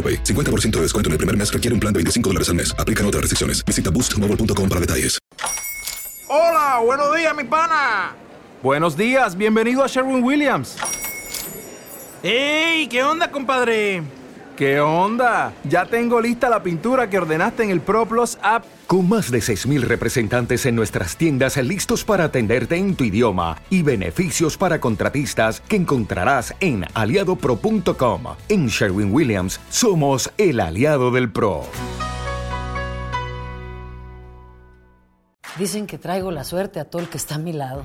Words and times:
AroPay. 0.00 0.24
50% 0.24 0.70
de 0.70 0.82
descuento 0.82 1.08
en 1.08 1.12
el 1.12 1.18
primer 1.18 1.36
mes 1.36 1.52
requiere 1.52 1.74
un 1.74 1.80
plan 1.80 1.92
de 1.92 1.98
25 1.98 2.30
dólares 2.30 2.48
al 2.48 2.54
mes. 2.54 2.74
Aplican 2.78 3.04
otras 3.04 3.20
restricciones. 3.20 3.62
Visita 3.66 3.90
boostmobile.com 3.90 4.68
para 4.68 4.80
detalles. 4.80 5.18
Hola, 6.28 6.80
buenos 6.84 7.14
días, 7.16 7.34
mi 7.34 7.44
pana. 7.44 8.14
Buenos 8.62 8.96
días, 8.96 9.36
bienvenido 9.36 9.82
a 9.82 9.88
Sherwin 9.88 10.22
Williams. 10.22 10.76
¡Ey! 12.22 12.86
¿Qué 12.86 13.02
onda, 13.02 13.30
compadre? 13.30 14.02
¿Qué 14.60 14.78
onda? 14.78 15.54
Ya 15.64 15.86
tengo 15.86 16.20
lista 16.20 16.50
la 16.50 16.62
pintura 16.62 17.08
que 17.08 17.16
ordenaste 17.16 17.62
en 17.62 17.70
el 17.70 17.80
ProPlus 17.80 18.36
app. 18.42 18.66
Con 18.86 19.08
más 19.08 19.30
de 19.30 19.38
6.000 19.38 19.80
representantes 19.80 20.66
en 20.66 20.76
nuestras 20.76 21.16
tiendas 21.16 21.56
listos 21.56 22.04
para 22.04 22.24
atenderte 22.24 22.76
en 22.76 22.94
tu 22.94 23.04
idioma 23.04 23.56
y 23.70 23.82
beneficios 23.82 24.58
para 24.58 24.78
contratistas 24.78 25.62
que 25.62 25.76
encontrarás 25.76 26.54
en 26.60 26.84
aliadopro.com. 26.92 28.22
En 28.50 28.66
Sherwin 28.66 29.14
Williams 29.14 29.58
somos 29.70 30.30
el 30.36 30.60
aliado 30.60 31.10
del 31.10 31.32
PRO. 31.32 31.62
Dicen 35.58 35.86
que 35.86 35.96
traigo 35.96 36.30
la 36.30 36.44
suerte 36.44 36.80
a 36.80 36.84
todo 36.84 37.00
el 37.00 37.08
que 37.08 37.16
está 37.16 37.36
a 37.36 37.38
mi 37.38 37.54
lado. 37.54 37.84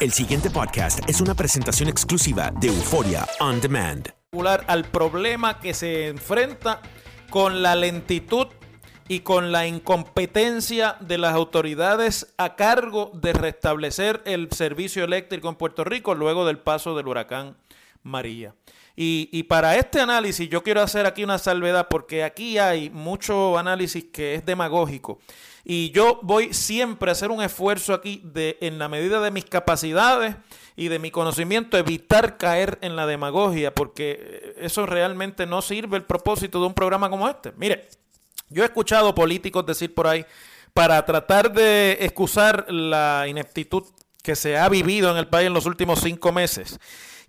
El 0.00 0.12
siguiente 0.12 0.48
podcast 0.48 1.00
es 1.08 1.20
una 1.20 1.34
presentación 1.34 1.88
exclusiva 1.88 2.52
de 2.60 2.68
Euforia 2.68 3.26
On 3.40 3.60
Demand. 3.60 4.08
Al 4.68 4.84
problema 4.84 5.58
que 5.58 5.74
se 5.74 6.06
enfrenta 6.06 6.80
con 7.30 7.62
la 7.62 7.74
lentitud 7.74 8.46
y 9.08 9.20
con 9.20 9.50
la 9.50 9.66
incompetencia 9.66 10.96
de 11.00 11.18
las 11.18 11.34
autoridades 11.34 12.32
a 12.38 12.54
cargo 12.54 13.10
de 13.12 13.32
restablecer 13.32 14.22
el 14.24 14.52
servicio 14.52 15.02
eléctrico 15.02 15.48
en 15.48 15.56
Puerto 15.56 15.82
Rico 15.82 16.14
luego 16.14 16.46
del 16.46 16.60
paso 16.60 16.96
del 16.96 17.08
huracán 17.08 17.56
María. 18.04 18.54
Y, 19.00 19.44
para 19.44 19.76
este 19.76 20.00
análisis 20.00 20.48
yo 20.48 20.64
quiero 20.64 20.82
hacer 20.82 21.06
aquí 21.06 21.22
una 21.22 21.38
salvedad 21.38 21.86
porque 21.88 22.24
aquí 22.24 22.58
hay 22.58 22.90
mucho 22.90 23.56
análisis 23.56 24.06
que 24.12 24.34
es 24.34 24.44
demagógico 24.44 25.20
y 25.64 25.92
yo 25.92 26.18
voy 26.22 26.52
siempre 26.52 27.08
a 27.08 27.12
hacer 27.12 27.30
un 27.30 27.40
esfuerzo 27.40 27.94
aquí 27.94 28.20
de, 28.24 28.58
en 28.60 28.80
la 28.80 28.88
medida 28.88 29.20
de 29.20 29.30
mis 29.30 29.44
capacidades 29.44 30.34
y 30.74 30.88
de 30.88 30.98
mi 30.98 31.12
conocimiento, 31.12 31.78
evitar 31.78 32.38
caer 32.38 32.78
en 32.80 32.96
la 32.96 33.06
demagogia, 33.06 33.72
porque 33.74 34.54
eso 34.56 34.86
realmente 34.86 35.46
no 35.46 35.62
sirve 35.62 35.96
el 35.96 36.04
propósito 36.04 36.58
de 36.58 36.66
un 36.66 36.74
programa 36.74 37.10
como 37.10 37.28
este. 37.28 37.52
Mire, 37.56 37.88
yo 38.48 38.62
he 38.62 38.66
escuchado 38.66 39.14
políticos 39.14 39.66
decir 39.66 39.94
por 39.94 40.06
ahí, 40.06 40.24
para 40.72 41.04
tratar 41.04 41.52
de 41.52 41.98
excusar 42.00 42.66
la 42.68 43.26
ineptitud 43.28 43.84
que 44.22 44.36
se 44.36 44.56
ha 44.56 44.68
vivido 44.68 45.10
en 45.10 45.18
el 45.18 45.28
país 45.28 45.48
en 45.48 45.54
los 45.54 45.66
últimos 45.66 46.00
cinco 46.00 46.32
meses, 46.32 46.80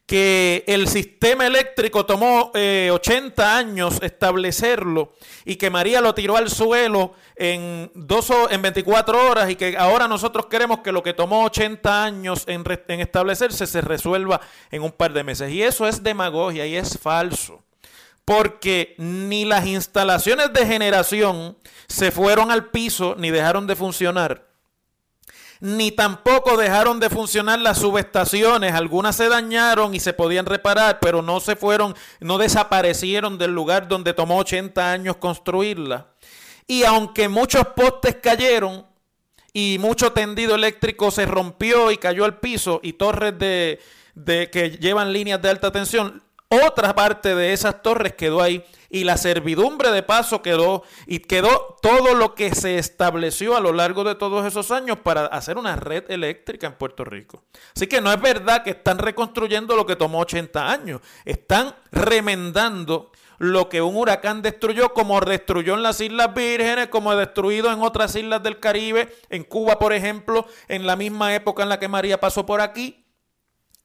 que 0.09 0.63
el 0.65 0.87
sistema 0.87 1.45
eléctrico 1.45 2.03
tomó 2.03 2.51
80 2.55 2.55
eh, 2.55 3.45
años 3.45 3.99
establecerlo 4.01 5.13
y 5.45 5.55
que 5.55 5.69
María 5.69 6.01
lo 6.01 6.15
tiró 6.15 6.35
al 6.35 6.49
suelo 6.49 7.13
en, 7.35 7.91
dos, 7.93 8.31
en 8.49 8.59
24 8.59 9.29
horas 9.29 9.51
y 9.51 9.55
que 9.55 9.77
ahora 9.77 10.07
nosotros 10.07 10.47
queremos 10.47 10.79
que 10.79 10.91
lo 10.91 11.03
que 11.03 11.13
tomó 11.13 11.43
80 11.43 12.03
años 12.03 12.43
en 12.47 12.99
establecerse 13.01 13.67
se 13.67 13.81
resuelva 13.81 14.41
en 14.71 14.81
un 14.81 14.91
par 14.91 15.13
de 15.13 15.23
meses. 15.23 15.51
Y 15.51 15.61
eso 15.61 15.87
es 15.87 16.01
demagogia 16.01 16.65
y 16.65 16.75
es 16.75 16.97
falso. 16.97 17.61
Porque 18.25 18.95
ni 18.97 19.45
las 19.45 19.67
instalaciones 19.67 20.51
de 20.53 20.65
generación 20.65 21.55
se 21.87 22.09
fueron 22.09 22.49
al 22.49 22.71
piso 22.71 23.13
ni 23.15 23.29
dejaron 23.29 23.67
de 23.67 23.75
funcionar 23.75 24.48
ni 25.59 25.91
tampoco 25.91 26.55
dejaron 26.55 26.99
de 26.99 27.09
funcionar 27.09 27.59
las 27.59 27.79
subestaciones. 27.79 28.73
Algunas 28.73 29.15
se 29.15 29.27
dañaron 29.27 29.93
y 29.93 29.99
se 29.99 30.13
podían 30.13 30.45
reparar, 30.45 30.99
pero 30.99 31.21
no 31.21 31.39
se 31.39 31.55
fueron, 31.55 31.95
no 32.21 32.37
desaparecieron 32.37 33.37
del 33.37 33.51
lugar 33.51 33.87
donde 33.87 34.13
tomó 34.13 34.37
80 34.37 34.91
años 34.91 35.17
construirla. 35.17 36.07
Y 36.67 36.83
aunque 36.83 37.27
muchos 37.27 37.67
postes 37.75 38.17
cayeron 38.21 38.85
y 39.51 39.77
mucho 39.79 40.13
tendido 40.13 40.55
eléctrico 40.55 41.11
se 41.11 41.25
rompió 41.25 41.91
y 41.91 41.97
cayó 41.97 42.25
al 42.25 42.39
piso 42.39 42.79
y 42.83 42.93
torres 42.93 43.37
de, 43.37 43.79
que 44.51 44.77
llevan 44.79 45.11
líneas 45.11 45.41
de 45.41 45.49
alta 45.49 45.71
tensión, 45.71 46.23
otra 46.47 46.95
parte 46.95 47.35
de 47.35 47.53
esas 47.53 47.81
torres 47.81 48.13
quedó 48.13 48.41
ahí 48.41 48.63
y 48.89 49.03
la 49.03 49.17
servidumbre 49.17 49.91
de 49.91 50.03
paso 50.03 50.41
quedó 50.41 50.83
y 51.05 51.19
quedó 51.19 51.77
todo 51.81 52.15
lo 52.15 52.35
que 52.35 52.53
se 52.55 52.77
estableció 52.77 53.55
a 53.55 53.59
lo 53.59 53.73
largo 53.73 54.03
de 54.03 54.15
todos 54.15 54.45
esos 54.45 54.71
años 54.71 54.99
para 54.99 55.25
hacer 55.27 55.57
una 55.57 55.75
red 55.75 56.09
eléctrica 56.09 56.67
en 56.67 56.73
Puerto 56.73 57.03
Rico. 57.03 57.43
Así 57.75 57.87
que 57.87 58.01
no 58.01 58.11
es 58.11 58.21
verdad 58.21 58.63
que 58.63 58.71
están 58.71 58.97
reconstruyendo 58.97 59.75
lo 59.75 59.85
que 59.85 59.95
tomó 59.95 60.19
80 60.19 60.71
años, 60.71 61.01
están 61.25 61.75
remendando 61.91 63.11
lo 63.37 63.69
que 63.69 63.81
un 63.81 63.95
huracán 63.95 64.41
destruyó, 64.41 64.93
como 64.93 65.19
destruyó 65.21 65.75
en 65.75 65.83
las 65.83 66.01
Islas 66.01 66.33
Vírgenes, 66.33 66.89
como 66.89 67.15
destruido 67.15 67.71
en 67.71 67.81
otras 67.81 68.13
islas 68.15 68.43
del 68.43 68.59
Caribe, 68.59 69.15
en 69.29 69.45
Cuba, 69.45 69.79
por 69.79 69.93
ejemplo, 69.93 70.45
en 70.67 70.85
la 70.85 70.97
misma 70.97 71.33
época 71.33 71.63
en 71.63 71.69
la 71.69 71.79
que 71.79 71.87
María 71.87 72.19
pasó 72.19 72.45
por 72.45 72.59
aquí 72.59 73.05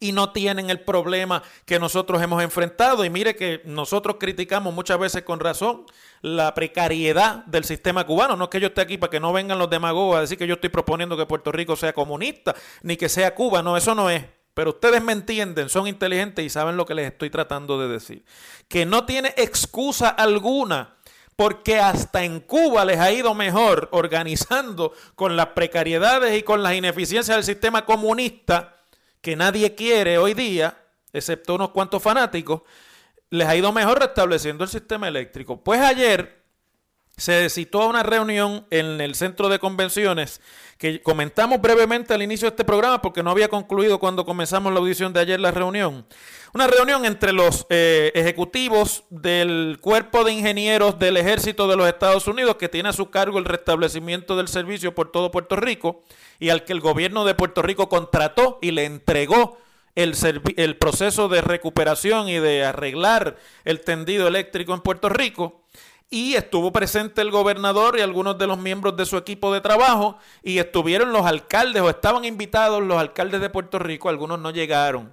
y 0.00 0.12
no 0.12 0.32
tienen 0.32 0.70
el 0.70 0.80
problema 0.80 1.42
que 1.64 1.78
nosotros 1.78 2.22
hemos 2.22 2.42
enfrentado. 2.42 3.04
Y 3.04 3.10
mire 3.10 3.36
que 3.36 3.62
nosotros 3.64 4.16
criticamos 4.18 4.74
muchas 4.74 4.98
veces 4.98 5.22
con 5.22 5.40
razón 5.40 5.86
la 6.20 6.54
precariedad 6.54 7.44
del 7.46 7.64
sistema 7.64 8.04
cubano. 8.04 8.36
No 8.36 8.44
es 8.44 8.50
que 8.50 8.60
yo 8.60 8.68
esté 8.68 8.80
aquí 8.80 8.98
para 8.98 9.10
que 9.10 9.20
no 9.20 9.32
vengan 9.32 9.58
los 9.58 9.70
demagogos 9.70 10.16
a 10.16 10.20
decir 10.22 10.38
que 10.38 10.46
yo 10.46 10.54
estoy 10.54 10.70
proponiendo 10.70 11.16
que 11.16 11.26
Puerto 11.26 11.52
Rico 11.52 11.76
sea 11.76 11.92
comunista, 11.92 12.54
ni 12.82 12.96
que 12.96 13.08
sea 13.08 13.34
Cuba. 13.34 13.62
No, 13.62 13.76
eso 13.76 13.94
no 13.94 14.10
es. 14.10 14.24
Pero 14.54 14.70
ustedes 14.70 15.02
me 15.02 15.12
entienden, 15.12 15.68
son 15.68 15.88
inteligentes 15.88 16.44
y 16.44 16.48
saben 16.48 16.76
lo 16.76 16.86
que 16.86 16.94
les 16.94 17.10
estoy 17.10 17.28
tratando 17.28 17.80
de 17.80 17.88
decir. 17.88 18.24
Que 18.68 18.86
no 18.86 19.04
tiene 19.04 19.34
excusa 19.36 20.08
alguna 20.08 20.94
porque 21.36 21.80
hasta 21.80 22.22
en 22.22 22.40
Cuba 22.40 22.84
les 22.84 23.00
ha 23.00 23.10
ido 23.10 23.34
mejor 23.34 23.88
organizando 23.90 24.92
con 25.16 25.36
las 25.36 25.48
precariedades 25.48 26.38
y 26.38 26.42
con 26.42 26.62
las 26.62 26.74
ineficiencias 26.74 27.36
del 27.36 27.44
sistema 27.44 27.84
comunista 27.84 28.73
que 29.24 29.36
nadie 29.36 29.74
quiere 29.74 30.18
hoy 30.18 30.34
día, 30.34 30.76
excepto 31.14 31.54
unos 31.54 31.70
cuantos 31.70 32.02
fanáticos, 32.02 32.60
les 33.30 33.48
ha 33.48 33.56
ido 33.56 33.72
mejor 33.72 33.98
restableciendo 33.98 34.64
el 34.64 34.70
sistema 34.70 35.08
eléctrico. 35.08 35.64
Pues 35.64 35.80
ayer 35.80 36.43
se 37.16 37.48
citó 37.48 37.82
a 37.82 37.86
una 37.86 38.02
reunión 38.02 38.66
en 38.70 39.00
el 39.00 39.14
centro 39.14 39.48
de 39.48 39.58
convenciones 39.58 40.40
que 40.78 41.00
comentamos 41.00 41.60
brevemente 41.60 42.12
al 42.12 42.22
inicio 42.22 42.46
de 42.46 42.50
este 42.50 42.64
programa 42.64 43.00
porque 43.00 43.22
no 43.22 43.30
había 43.30 43.48
concluido 43.48 44.00
cuando 44.00 44.24
comenzamos 44.24 44.72
la 44.72 44.80
audición 44.80 45.12
de 45.12 45.20
ayer 45.20 45.38
la 45.38 45.52
reunión. 45.52 46.06
Una 46.52 46.66
reunión 46.66 47.04
entre 47.04 47.32
los 47.32 47.66
eh, 47.70 48.10
ejecutivos 48.14 49.04
del 49.10 49.78
cuerpo 49.80 50.24
de 50.24 50.32
ingenieros 50.32 50.98
del 50.98 51.16
ejército 51.16 51.68
de 51.68 51.76
los 51.76 51.86
Estados 51.86 52.26
Unidos 52.26 52.56
que 52.56 52.68
tiene 52.68 52.88
a 52.88 52.92
su 52.92 53.10
cargo 53.10 53.38
el 53.38 53.44
restablecimiento 53.44 54.36
del 54.36 54.48
servicio 54.48 54.94
por 54.94 55.12
todo 55.12 55.30
Puerto 55.30 55.56
Rico 55.56 56.02
y 56.40 56.48
al 56.50 56.64
que 56.64 56.72
el 56.72 56.80
gobierno 56.80 57.24
de 57.24 57.34
Puerto 57.34 57.62
Rico 57.62 57.88
contrató 57.88 58.58
y 58.60 58.72
le 58.72 58.84
entregó 58.84 59.58
el, 59.94 60.16
el 60.56 60.76
proceso 60.76 61.28
de 61.28 61.40
recuperación 61.40 62.28
y 62.28 62.40
de 62.40 62.64
arreglar 62.64 63.36
el 63.64 63.80
tendido 63.80 64.26
eléctrico 64.26 64.74
en 64.74 64.80
Puerto 64.80 65.08
Rico 65.08 65.63
y 66.14 66.36
estuvo 66.36 66.70
presente 66.70 67.22
el 67.22 67.32
gobernador 67.32 67.98
y 67.98 68.00
algunos 68.00 68.38
de 68.38 68.46
los 68.46 68.56
miembros 68.56 68.96
de 68.96 69.04
su 69.04 69.16
equipo 69.16 69.52
de 69.52 69.60
trabajo 69.60 70.16
y 70.44 70.58
estuvieron 70.58 71.12
los 71.12 71.26
alcaldes 71.26 71.82
o 71.82 71.90
estaban 71.90 72.24
invitados 72.24 72.80
los 72.84 72.98
alcaldes 72.98 73.40
de 73.40 73.50
Puerto 73.50 73.80
Rico, 73.80 74.08
algunos 74.08 74.38
no 74.38 74.52
llegaron. 74.52 75.12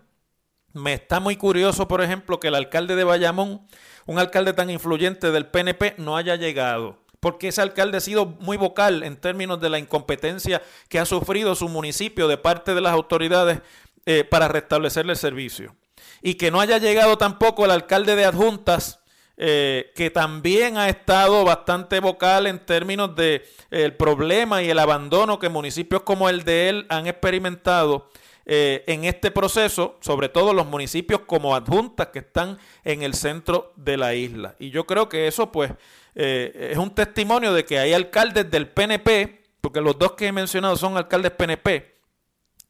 Me 0.74 0.94
está 0.94 1.20
muy 1.20 1.38
curioso, 1.38 1.88
por 1.88 2.04
ejemplo, 2.04 2.40
que 2.40 2.50
el 2.50 2.56
alcalde 2.56 2.96
de 2.96 3.04
Bayamón, 3.04 3.66
un 4.06 4.20
alcalde 4.20 4.54
tan 4.54 4.70
influyente 4.70 5.32
del 5.32 5.48
PNP, 5.48 5.96
no 5.98 6.18
haya 6.18 6.36
llegado 6.36 7.00
porque 7.20 7.48
ese 7.48 7.62
alcalde 7.62 7.98
ha 7.98 8.02
sido 8.02 8.26
muy 8.26 8.58
vocal 8.58 9.04
en 9.04 9.16
términos 9.16 9.60
de 9.62 9.70
la 9.70 9.80
incompetencia 9.80 10.62
que 10.88 11.00
ha 11.00 11.06
sufrido 11.06 11.56
su 11.56 11.68
municipio 11.68 12.28
de 12.28 12.38
parte 12.38 12.76
de 12.76 12.82
las 12.82 12.94
autoridades 12.94 13.62
eh, 14.06 14.24
para 14.24 14.48
restablecerle 14.48 15.14
el 15.14 15.18
servicio. 15.18 15.76
Y 16.24 16.36
que 16.36 16.50
no 16.50 16.60
haya 16.62 16.80
llegado 16.80 17.18
tampoco 17.20 17.66
el 17.66 17.72
alcalde 17.72 18.16
de 18.16 18.26
adjuntas 18.26 19.01
eh, 19.38 19.92
que 19.96 20.10
también 20.10 20.78
ha 20.78 20.88
estado 20.90 21.44
bastante 21.44 22.00
vocal 22.00 22.48
en 22.48 22.60
términos 22.60 23.16
de 23.16 23.36
eh, 23.36 23.42
el 23.86 23.96
problema 23.96 24.62
y 24.62 24.70
el 24.70 24.78
abandono 24.78 25.40
que 25.40 25.50
municipios 25.50 26.04
como 26.04 26.30
el 26.30 26.44
de 26.44 26.70
él 26.70 26.86
han 26.90 27.08
experimentado 27.08 28.10
eh, 28.46 28.84
en 28.88 29.04
este 29.06 29.32
proceso, 29.32 29.98
sobre 30.02 30.30
todo 30.30 30.54
los 30.54 30.68
municipios 30.68 31.22
como 31.22 31.56
adjuntas 31.56 32.08
que 32.08 32.20
están 32.20 32.60
en 32.84 33.04
el 33.04 33.14
centro 33.14 33.74
de 33.78 33.98
la 33.98 34.14
isla. 34.14 34.56
Y 34.60 34.70
yo 34.70 34.86
creo 34.86 35.10
que 35.10 35.28
eso 35.28 35.52
pues 35.52 35.72
es 36.14 36.78
un 36.78 36.94
testimonio 36.94 37.54
de 37.54 37.64
que 37.64 37.80
hay 37.80 37.94
alcaldes 37.94 38.52
del 38.52 38.68
PNP, 38.68 39.44
porque 39.62 39.80
los 39.80 39.98
dos 39.98 40.12
que 40.12 40.28
he 40.28 40.32
mencionado 40.34 40.76
son 40.76 40.98
alcaldes 40.98 41.32
PNP, 41.32 42.01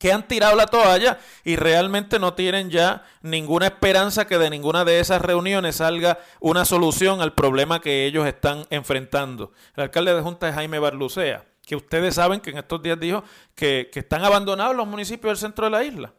que 0.02 0.12
han 0.12 0.28
tirado 0.28 0.56
la 0.56 0.66
toalla 0.66 1.20
y 1.44 1.58
realmente 1.58 2.18
no 2.18 2.34
tienen 2.34 2.72
ya 2.72 3.04
ninguna 3.22 3.68
esperanza 3.68 4.26
que 4.26 4.40
de 4.40 4.50
ninguna 4.50 4.84
de 4.84 5.00
esas 5.00 5.22
reuniones 5.22 5.76
salga 5.76 6.18
una 6.40 6.66
solución 6.66 7.22
al 7.22 7.34
problema 7.34 7.82
que 7.82 8.08
ellos 8.08 8.26
están 8.26 8.66
enfrentando. 8.72 9.52
El 9.76 9.84
alcalde 9.84 10.16
de 10.16 10.22
Junta 10.22 10.50
es 10.50 10.56
Jaime 10.56 10.80
Barlucea, 10.80 11.46
que 11.64 11.76
ustedes 11.76 12.16
saben 12.16 12.40
que 12.40 12.50
en 12.50 12.58
estos 12.58 12.82
días 12.82 13.00
dijo 13.00 13.24
que, 13.54 13.92
que 13.94 14.00
están 14.00 14.26
abandonados 14.26 14.76
los 14.76 14.88
municipios 14.88 15.30
del 15.30 15.38
centro 15.38 15.66
de 15.66 15.72
la 15.72 15.84
isla. 15.84 16.12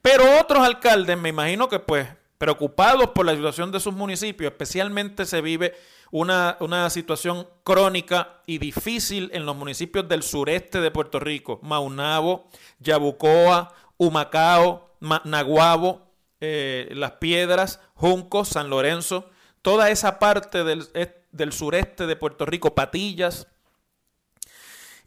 Pero 0.00 0.40
otros 0.40 0.64
alcaldes, 0.64 1.18
me 1.18 1.28
imagino 1.28 1.68
que 1.68 1.78
pues 1.78 2.08
preocupados 2.38 3.10
por 3.10 3.26
la 3.26 3.34
situación 3.34 3.72
de 3.72 3.80
sus 3.80 3.94
municipios, 3.94 4.52
especialmente 4.52 5.24
se 5.24 5.40
vive 5.40 5.74
una, 6.10 6.56
una, 6.60 6.88
crónica 7.64 8.40
y 8.46 8.58
difícil 8.58 9.30
en 9.32 9.46
los 9.46 9.56
municipios 9.56 10.08
del 10.08 10.22
sureste 10.22 10.80
de 10.80 10.90
Puerto 10.90 11.18
Rico, 11.18 11.58
Maunabo, 11.62 12.48
Yabucoa, 12.80 13.74
Humacao, 13.96 14.96
Naguabo, 15.24 16.06
eh, 16.40 16.88
Las 16.92 17.12
Piedras, 17.12 17.80
Junco, 17.94 18.44
San 18.44 18.70
Lorenzo, 18.70 19.30
toda 19.62 19.90
esa 19.90 20.18
parte 20.18 20.64
del, 20.64 20.86
del 21.32 21.52
sureste 21.52 22.06
de 22.06 22.16
Puerto 22.16 22.46
Rico, 22.46 22.74
Patillas, 22.74 23.48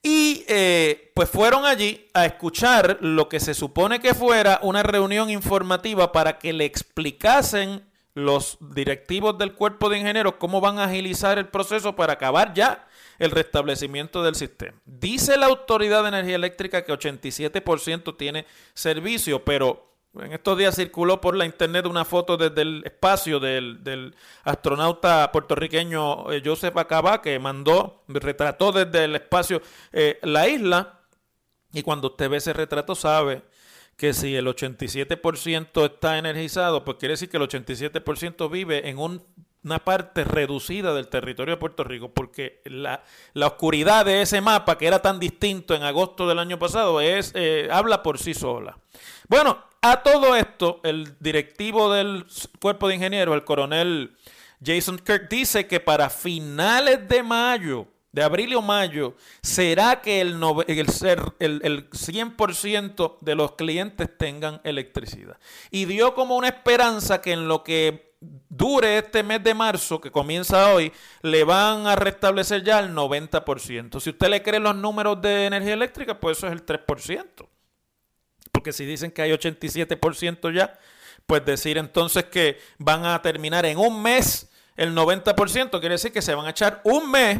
y 0.01 0.45
eh, 0.47 1.11
pues 1.13 1.29
fueron 1.29 1.65
allí 1.65 2.07
a 2.13 2.25
escuchar 2.25 2.97
lo 3.01 3.27
que 3.27 3.39
se 3.39 3.53
supone 3.53 3.99
que 3.99 4.13
fuera 4.13 4.59
una 4.63 4.83
reunión 4.83 5.29
informativa 5.29 6.11
para 6.11 6.39
que 6.39 6.53
le 6.53 6.65
explicasen 6.65 7.83
los 8.13 8.57
directivos 8.59 9.37
del 9.37 9.53
cuerpo 9.53 9.89
de 9.89 9.99
ingenieros 9.99 10.35
cómo 10.35 10.61
van 10.61 10.79
a 10.79 10.85
agilizar 10.85 11.37
el 11.37 11.47
proceso 11.47 11.95
para 11.95 12.13
acabar 12.13 12.53
ya 12.53 12.87
el 13.17 13.31
restablecimiento 13.31 14.23
del 14.23 14.35
sistema. 14.35 14.77
Dice 14.85 15.37
la 15.37 15.47
Autoridad 15.47 16.03
de 16.03 16.09
Energía 16.09 16.35
Eléctrica 16.35 16.83
que 16.85 16.93
87% 16.93 18.17
tiene 18.17 18.45
servicio, 18.73 19.43
pero 19.43 19.88
en 20.15 20.33
estos 20.33 20.57
días 20.57 20.75
circuló 20.75 21.21
por 21.21 21.35
la 21.35 21.45
internet 21.45 21.85
una 21.85 22.03
foto 22.03 22.35
desde 22.35 22.61
el 22.61 22.81
espacio 22.85 23.39
del, 23.39 24.15
astronauta 24.43 25.31
puertorriqueño 25.31 26.31
eh, 26.31 26.41
Joseph 26.43 26.75
Acaba 26.77 27.21
que 27.21 27.37
mandó, 27.37 28.03
retrató 28.07 28.71
desde 28.71 29.05
el 29.05 29.15
espacio 29.15 29.61
eh, 29.91 30.19
la 30.23 30.47
isla. 30.47 30.99
Y 31.71 31.83
cuando 31.83 32.07
usted 32.07 32.29
ve 32.29 32.37
ese 32.37 32.53
retrato 32.53 32.95
sabe 32.95 33.43
que 33.95 34.13
si 34.13 34.35
el 34.35 34.47
87% 34.47 35.85
está 35.85 36.17
energizado, 36.17 36.83
pues 36.83 36.97
quiere 36.97 37.13
decir 37.13 37.29
que 37.29 37.37
el 37.37 37.43
87% 37.43 38.49
vive 38.49 38.89
en 38.89 38.97
una 38.97 39.79
parte 39.79 40.23
reducida 40.23 40.93
del 40.93 41.09
territorio 41.09 41.55
de 41.55 41.59
Puerto 41.59 41.83
Rico, 41.83 42.11
porque 42.11 42.61
la, 42.63 43.03
oscuridad 43.45 44.05
de 44.05 44.21
ese 44.21 44.39
mapa, 44.39 44.77
que 44.77 44.87
era 44.87 45.01
tan 45.01 45.19
distinto 45.19 45.75
en 45.75 45.83
agosto 45.83 46.27
del 46.29 46.39
año 46.39 46.57
pasado, 46.57 47.01
es, 47.01 47.33
eh, 47.35 47.67
habla 47.69 48.01
por 48.01 48.17
sí 48.17 48.33
sola. 48.33 48.79
Bueno, 49.27 49.68
a 49.81 50.03
todo 50.03 50.35
esto, 50.35 50.81
el 50.83 51.15
directivo 51.19 51.93
del 51.93 52.25
cuerpo 52.59 52.87
de 52.87 52.95
ingenieros, 52.95 53.35
el 53.35 53.43
coronel 53.43 54.15
Jason 54.63 54.97
Kirk, 54.97 55.29
dice 55.29 55.67
que 55.67 55.79
para 55.79 56.09
finales 56.09 57.07
de 57.07 57.23
mayo, 57.23 57.87
de 58.11 58.23
abril 58.23 58.55
o 58.55 58.61
mayo, 58.61 59.15
será 59.41 60.01
que 60.01 60.19
el, 60.21 60.41
el, 60.67 60.89
el, 61.39 61.61
el 61.63 61.89
100% 61.91 63.17
de 63.21 63.35
los 63.35 63.53
clientes 63.53 64.09
tengan 64.17 64.59
electricidad. 64.63 65.37
Y 65.71 65.85
dio 65.85 66.13
como 66.13 66.35
una 66.35 66.47
esperanza 66.47 67.21
que 67.21 67.31
en 67.31 67.47
lo 67.47 67.63
que 67.63 68.09
dure 68.49 68.97
este 68.97 69.23
mes 69.23 69.43
de 69.43 69.53
marzo, 69.53 70.01
que 70.01 70.11
comienza 70.11 70.73
hoy, 70.73 70.91
le 71.21 71.43
van 71.43 71.87
a 71.87 71.95
restablecer 71.95 72.63
ya 72.63 72.79
el 72.79 72.93
90%. 72.93 73.99
Si 73.99 74.09
usted 74.09 74.27
le 74.27 74.43
cree 74.43 74.59
los 74.59 74.75
números 74.75 75.21
de 75.21 75.45
energía 75.45 75.73
eléctrica, 75.73 76.19
pues 76.19 76.37
eso 76.37 76.47
es 76.47 76.53
el 76.53 76.65
3%. 76.65 77.47
Porque 78.69 78.77
si 78.77 78.85
dicen 78.85 79.09
que 79.09 79.23
hay 79.23 79.31
87% 79.31 80.53
ya, 80.53 80.77
pues 81.25 81.43
decir 81.43 81.79
entonces 81.79 82.25
que 82.25 82.59
van 82.77 83.03
a 83.03 83.19
terminar 83.19 83.65
en 83.65 83.79
un 83.79 83.99
mes 83.99 84.47
el 84.75 84.93
90%, 84.93 85.79
quiere 85.79 85.95
decir 85.95 86.13
que 86.13 86.21
se 86.21 86.35
van 86.35 86.45
a 86.45 86.51
echar 86.51 86.81
un 86.83 87.09
mes 87.09 87.39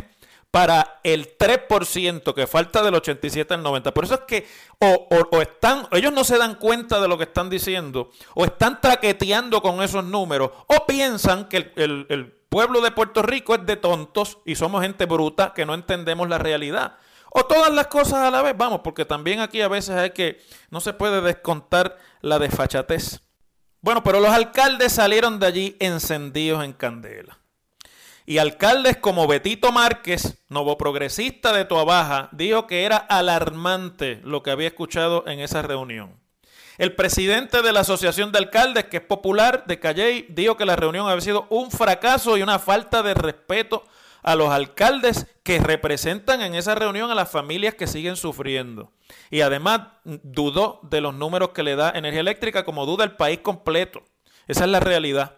para 0.49 0.99
el 1.03 1.37
3% 1.37 2.33
que 2.33 2.47
falta 2.47 2.81
del 2.81 2.95
87 2.95 3.53
al 3.53 3.61
90. 3.61 3.93
Por 3.93 4.05
eso 4.05 4.15
es 4.15 4.21
que 4.21 4.47
o, 4.79 5.39
están, 5.39 5.87
ellos 5.91 6.11
no 6.11 6.23
se 6.23 6.39
dan 6.39 6.55
cuenta 6.55 6.99
de 6.99 7.07
lo 7.07 7.15
que 7.15 7.25
están 7.25 7.51
diciendo, 7.51 8.09
o 8.33 8.43
están 8.43 8.81
traqueteando 8.81 9.61
con 9.61 9.83
esos 9.83 10.03
números, 10.03 10.49
o 10.65 10.87
piensan 10.87 11.47
que 11.47 11.71
el, 11.75 12.07
el 12.09 12.25
pueblo 12.49 12.81
de 12.81 12.89
Puerto 12.89 13.21
Rico 13.21 13.53
es 13.53 13.63
de 13.67 13.75
tontos 13.75 14.39
y 14.45 14.55
somos 14.55 14.81
gente 14.81 15.05
bruta 15.05 15.53
que 15.53 15.67
no 15.67 15.75
entendemos 15.75 16.27
la 16.27 16.39
realidad. 16.39 16.97
O 17.31 17.45
todas 17.45 17.71
las 17.71 17.87
cosas 17.87 18.15
a 18.15 18.31
la 18.31 18.41
vez, 18.41 18.55
vamos, 18.57 18.81
porque 18.83 19.05
también 19.05 19.39
aquí 19.39 19.61
a 19.61 19.67
veces 19.67 19.95
hay 19.95 20.11
que, 20.11 20.41
no 20.69 20.79
se 20.81 20.93
puede 20.93 21.21
descontar 21.21 21.97
la 22.21 22.39
desfachatez. 22.39 23.21
Bueno, 23.81 24.04
pero 24.04 24.19
los 24.19 24.31
alcaldes 24.31 24.94
salieron 24.94 25.39
de 25.39 25.47
allí 25.47 25.77
encendidos 25.80 26.63
en 26.63 26.73
candela. 26.73 27.39
Y 28.25 28.37
alcaldes 28.37 28.97
como 28.97 29.25
Betito 29.25 29.71
Márquez, 29.71 30.37
novo 30.49 30.77
progresista 30.77 31.51
de 31.54 31.65
Toabaja, 31.65 32.30
dijo 32.31 32.68
que 32.68 32.83
era 32.83 32.97
alarmante 32.97 34.21
lo 34.23 34.44
que 34.44 34.51
había 34.51 34.68
escuchado 34.68 35.23
en 35.27 35.39
esa 35.39 35.61
reunión. 35.61 36.19
El 36.77 36.95
presidente 36.95 37.61
de 37.61 37.73
la 37.73 37.81
Asociación 37.81 38.31
de 38.31 38.37
Alcaldes, 38.37 38.85
que 38.85 38.97
es 38.97 39.04
popular 39.04 39.65
de 39.65 39.80
Calley, 39.80 40.27
dijo 40.30 40.57
que 40.57 40.65
la 40.65 40.75
reunión 40.75 41.09
había 41.09 41.21
sido 41.21 41.47
un 41.49 41.71
fracaso 41.71 42.37
y 42.37 42.42
una 42.42 42.59
falta 42.59 43.01
de 43.01 43.13
respeto 43.13 43.83
a 44.23 44.35
los 44.35 44.49
alcaldes 44.49 45.28
que 45.44 45.59
representan 45.59 46.42
en 46.42 46.56
esa 46.56 46.76
reunión 46.76 47.11
a 47.11 47.16
las 47.16 47.31
familias 47.31 47.76
que 47.76 47.88
siguen 47.88 48.16
sufriendo. 48.16 48.92
Y 49.30 49.42
además 49.42 49.81
dudó 50.04 50.80
de 50.83 51.02
los 51.02 51.14
números 51.14 51.49
que 51.49 51.64
le 51.64 51.76
da 51.76 51.92
energía 51.95 52.21
eléctrica 52.21 52.66
como 52.66 52.85
duda 52.85 53.04
el 53.04 53.16
país 53.16 53.40
completo. 53.40 54.04
Esa 54.47 54.66
es 54.66 54.69
la 54.69 54.80
realidad. 54.80 55.38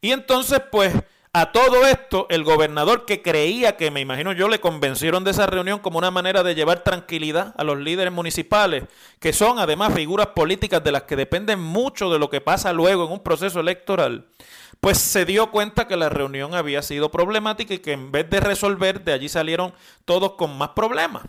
Y 0.00 0.12
entonces, 0.12 0.60
pues, 0.70 0.94
a 1.34 1.50
todo 1.50 1.86
esto, 1.86 2.26
el 2.28 2.44
gobernador 2.44 3.06
que 3.06 3.22
creía 3.22 3.78
que, 3.78 3.90
me 3.90 4.00
imagino 4.00 4.32
yo, 4.32 4.48
le 4.48 4.60
convencieron 4.60 5.24
de 5.24 5.30
esa 5.30 5.46
reunión 5.46 5.78
como 5.78 5.96
una 5.96 6.10
manera 6.10 6.42
de 6.42 6.54
llevar 6.54 6.84
tranquilidad 6.84 7.54
a 7.56 7.64
los 7.64 7.78
líderes 7.78 8.12
municipales, 8.12 8.84
que 9.18 9.32
son 9.32 9.58
además 9.58 9.94
figuras 9.94 10.26
políticas 10.28 10.84
de 10.84 10.92
las 10.92 11.04
que 11.04 11.16
dependen 11.16 11.58
mucho 11.58 12.12
de 12.12 12.18
lo 12.18 12.28
que 12.28 12.42
pasa 12.42 12.74
luego 12.74 13.06
en 13.06 13.12
un 13.12 13.22
proceso 13.22 13.60
electoral, 13.60 14.26
pues 14.82 14.98
se 14.98 15.24
dio 15.24 15.52
cuenta 15.52 15.86
que 15.86 15.96
la 15.96 16.08
reunión 16.08 16.56
había 16.56 16.82
sido 16.82 17.08
problemática 17.08 17.72
y 17.72 17.78
que 17.78 17.92
en 17.92 18.10
vez 18.10 18.28
de 18.28 18.40
resolver, 18.40 19.04
de 19.04 19.12
allí 19.12 19.28
salieron 19.28 19.72
todos 20.04 20.32
con 20.32 20.58
más 20.58 20.70
problemas. 20.70 21.22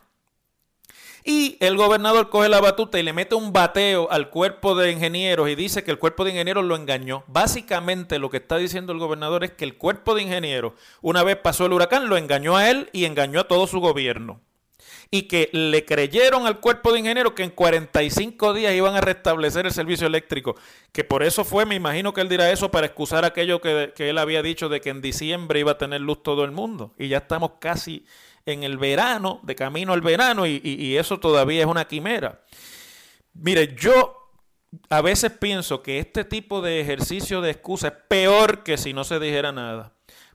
Y 1.24 1.58
el 1.60 1.78
gobernador 1.78 2.32
coge 2.32 2.50
la 2.50 2.60
batuta 2.60 2.98
y 3.00 3.04
le 3.04 3.14
mete 3.14 3.36
un 3.36 3.54
bateo 3.54 4.10
al 4.10 4.32
cuerpo 4.32 4.74
de 4.74 4.92
ingenieros 4.92 5.48
y 5.50 5.54
dice 5.54 5.84
que 5.84 5.92
el 5.92 6.00
cuerpo 6.00 6.24
de 6.24 6.32
ingenieros 6.32 6.66
lo 6.66 6.76
engañó. 6.76 7.26
Básicamente 7.28 8.18
lo 8.18 8.32
que 8.32 8.38
está 8.38 8.58
diciendo 8.58 8.92
el 8.92 8.98
gobernador 8.98 9.44
es 9.44 9.52
que 9.52 9.66
el 9.66 9.78
cuerpo 9.78 10.16
de 10.16 10.24
ingenieros, 10.24 10.74
una 11.04 11.22
vez 11.22 11.38
pasó 11.38 11.68
el 11.68 11.74
huracán, 11.74 12.10
lo 12.10 12.18
engañó 12.18 12.58
a 12.58 12.72
él 12.72 12.90
y 12.92 13.06
engañó 13.06 13.42
a 13.42 13.48
todo 13.48 13.68
su 13.68 13.80
gobierno. 13.80 14.42
Y 15.16 15.28
que 15.28 15.48
le 15.54 15.86
creyeron 15.86 16.48
al 16.48 16.60
cuerpo 16.60 16.92
de 16.92 16.98
ingenieros 16.98 17.34
que 17.34 17.44
en 17.44 17.52
45 17.52 18.52
días 18.52 18.74
iban 18.74 18.96
a 18.96 19.02
restablecer 19.02 19.68
el 19.68 19.72
servicio 19.72 20.08
eléctrico. 20.08 20.56
Que 20.92 21.04
por 21.04 21.22
eso 21.22 21.46
fue, 21.46 21.68
me 21.68 21.76
imagino 21.76 22.16
que 22.16 22.22
él 22.22 22.30
dirá 22.30 22.52
eso 22.52 22.72
para 22.72 22.88
excusar 22.88 23.24
aquello 23.24 23.62
que, 23.62 23.94
él 23.96 24.18
había 24.18 24.42
dicho 24.42 24.70
de 24.70 24.82
que 24.82 24.90
en 24.90 25.02
diciembre 25.02 25.60
iba 25.60 25.74
a 25.74 25.78
tener 25.78 26.02
luz 26.02 26.24
todo 26.24 26.44
el 26.44 26.50
mundo. 26.50 26.96
Y 26.98 27.10
ya 27.10 27.20
estamos 27.20 27.52
casi 27.60 28.08
en 28.48 28.64
el 28.64 28.80
verano, 28.80 29.40
de 29.44 29.54
camino 29.54 29.94
al 29.94 30.02
verano, 30.02 30.48
y, 30.48 30.98
eso 30.98 31.20
todavía 31.20 31.62
es 31.62 31.68
una 31.68 31.86
quimera. 31.86 32.42
Mire, 33.36 33.76
yo 33.76 34.32
a 34.90 35.02
veces 35.04 35.32
pienso 35.32 35.84
que 35.84 36.00
este 36.00 36.26
tipo 36.26 36.60
de 36.64 36.82
ejercicio 36.82 37.40
de 37.42 37.52
excusa 37.52 37.90
es 37.90 37.94
peor 38.08 38.64
que 38.64 38.80
si 38.80 38.94
no 38.94 39.04
se 39.04 39.20
dijera 39.20 39.52
nada. 39.52 39.93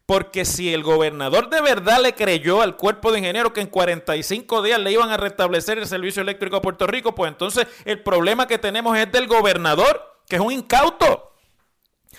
Porque 0.09 0.47
si 0.47 0.73
el 0.73 0.83
gobernador 0.83 1.51
de 1.51 1.61
verdad 1.61 2.01
le 2.01 2.15
creyó 2.15 2.63
al 2.63 2.77
cuerpo 2.77 3.13
de 3.13 3.19
ingenieros 3.19 3.53
que 3.53 3.61
en 3.61 3.67
45 3.67 4.63
días 4.63 4.81
le 4.81 4.91
iban 4.91 5.11
a 5.11 5.19
restablecer 5.19 5.77
el 5.77 5.87
servicio 5.87 6.23
eléctrico 6.23 6.57
a 6.57 6.63
Puerto 6.63 6.87
Rico, 6.87 7.15
pues 7.15 7.31
entonces 7.31 7.67
el 7.85 8.03
problema 8.03 8.47
que 8.47 8.57
tenemos 8.57 8.97
es 8.97 9.13
del 9.13 9.27
gobernador, 9.27 10.23
que 10.27 10.37
es 10.37 10.41
un 10.41 10.51
incauto. 10.51 11.35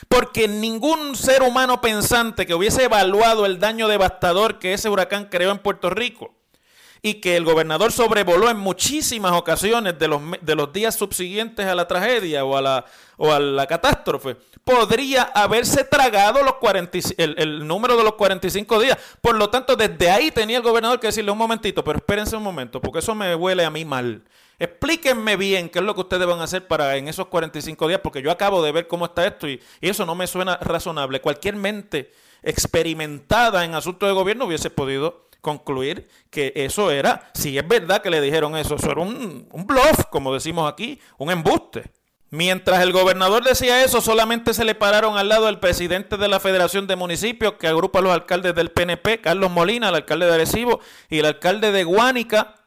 Porque 0.08 0.48
ningún 0.48 1.16
ser 1.16 1.42
humano 1.42 1.82
pensante 1.82 2.46
que 2.46 2.54
hubiese 2.54 2.84
evaluado 2.84 3.48
el 3.48 3.60
daño 3.60 3.88
devastador 3.88 4.60
que 4.60 4.74
ese 4.74 4.88
huracán 4.88 5.26
creó 5.26 5.50
en 5.50 5.58
Puerto 5.58 5.90
Rico 5.90 6.39
y 7.02 7.16
que 7.16 7.36
el 7.38 7.46
gobernador 7.46 7.92
sobrevoló 7.92 8.50
en 8.50 8.58
muchísimas 8.58 9.32
ocasiones 9.34 9.98
de 9.98 10.08
los, 10.08 10.22
de 10.42 10.56
los 10.56 10.74
días 10.74 10.96
subsiguientes 10.96 11.66
a 11.66 11.76
la 11.76 11.88
tragedia 11.88 12.44
o 12.44 12.58
a 12.58 12.62
la, 12.62 12.86
o 13.18 13.32
a 13.32 13.40
la 13.40 13.68
catástrofe, 13.68 14.36
podría 14.64 15.24
haberse 15.24 15.84
tragado 15.84 16.44
los 16.44 16.56
el, 17.18 17.36
el, 17.38 17.68
número 17.68 17.98
de 17.98 18.04
los 18.04 18.14
45 18.14 18.80
días. 18.80 18.98
Por 19.22 19.36
lo 19.36 19.50
tanto, 19.50 19.76
desde 19.76 20.10
ahí 20.10 20.32
tenía 20.32 20.58
el 20.58 20.64
gobernador 20.64 21.00
que 21.00 21.08
decirle 21.08 21.32
un 21.32 21.38
momentito, 21.38 21.84
pero 21.84 21.98
espérense 21.98 22.36
un 22.36 22.44
momento, 22.44 22.82
porque 22.82 23.00
eso 23.00 23.16
me 23.16 23.34
huele 23.36 23.66
a 23.66 23.70
mí 23.70 23.86
mal. 23.86 24.24
Explíquenme 24.60 25.38
bien 25.38 25.70
qué 25.70 25.80
es 25.80 25.86
lo 25.86 25.96
que 25.96 26.02
ustedes 26.02 26.28
van 26.28 26.42
a 26.42 26.44
hacer 26.44 26.68
para 26.68 26.98
en 26.98 27.08
esos 27.08 27.28
45 27.28 27.88
días, 27.88 28.02
porque 28.04 28.22
yo 28.22 28.30
acabo 28.30 28.62
de 28.62 28.74
ver 28.74 28.88
cómo 28.88 29.06
está 29.06 29.26
esto 29.26 29.48
y, 29.48 29.62
eso 29.80 30.06
no 30.06 30.16
me 30.16 30.28
suena 30.28 30.58
razonable. 30.58 31.22
Cualquier 31.22 31.56
mente 31.56 32.12
experimentada 32.44 33.64
en 33.64 33.74
asuntos 33.74 34.08
de 34.10 34.14
gobierno 34.14 34.46
hubiese 34.46 34.70
podido 34.70 35.29
concluir 35.42 36.08
que 36.30 36.54
eso 36.56 36.92
era, 36.92 37.30
si 37.34 37.58
es 37.58 37.68
verdad 37.68 38.02
que 38.02 38.10
le 38.10 38.22
dijeron 38.22 38.56
eso, 38.58 38.76
eso 38.76 38.92
era 38.92 39.02
un, 39.02 39.48
un 39.52 39.68
bluff, 39.68 40.06
como 40.10 40.34
decimos 40.34 40.72
aquí, 40.72 41.00
un 41.18 41.32
embuste. 41.32 41.92
Mientras 42.32 42.82
el 42.84 42.92
gobernador 42.92 43.44
decía 43.44 43.84
eso, 43.84 44.02
solamente 44.02 44.54
se 44.54 44.64
le 44.64 44.76
pararon 44.76 45.18
al 45.18 45.30
lado 45.30 45.50
el 45.50 45.60
presidente 45.60 46.16
de 46.16 46.28
la 46.28 46.40
Federación 46.40 46.86
de 46.86 46.96
Municipios, 46.96 47.54
que 47.54 47.68
agrupa 47.68 48.00
a 48.00 48.02
los 48.04 48.14
alcaldes 48.14 48.54
del 48.54 48.70
PNP, 48.70 49.20
Carlos 49.20 49.50
Molina, 49.50 49.90
el 49.90 49.96
alcalde 49.96 50.28
de 50.28 50.36
Arecibo, 50.36 50.80
y 51.10 51.20
el 51.20 51.26
alcalde 51.26 51.72
de 51.72 51.84
Guánica, 51.84 52.59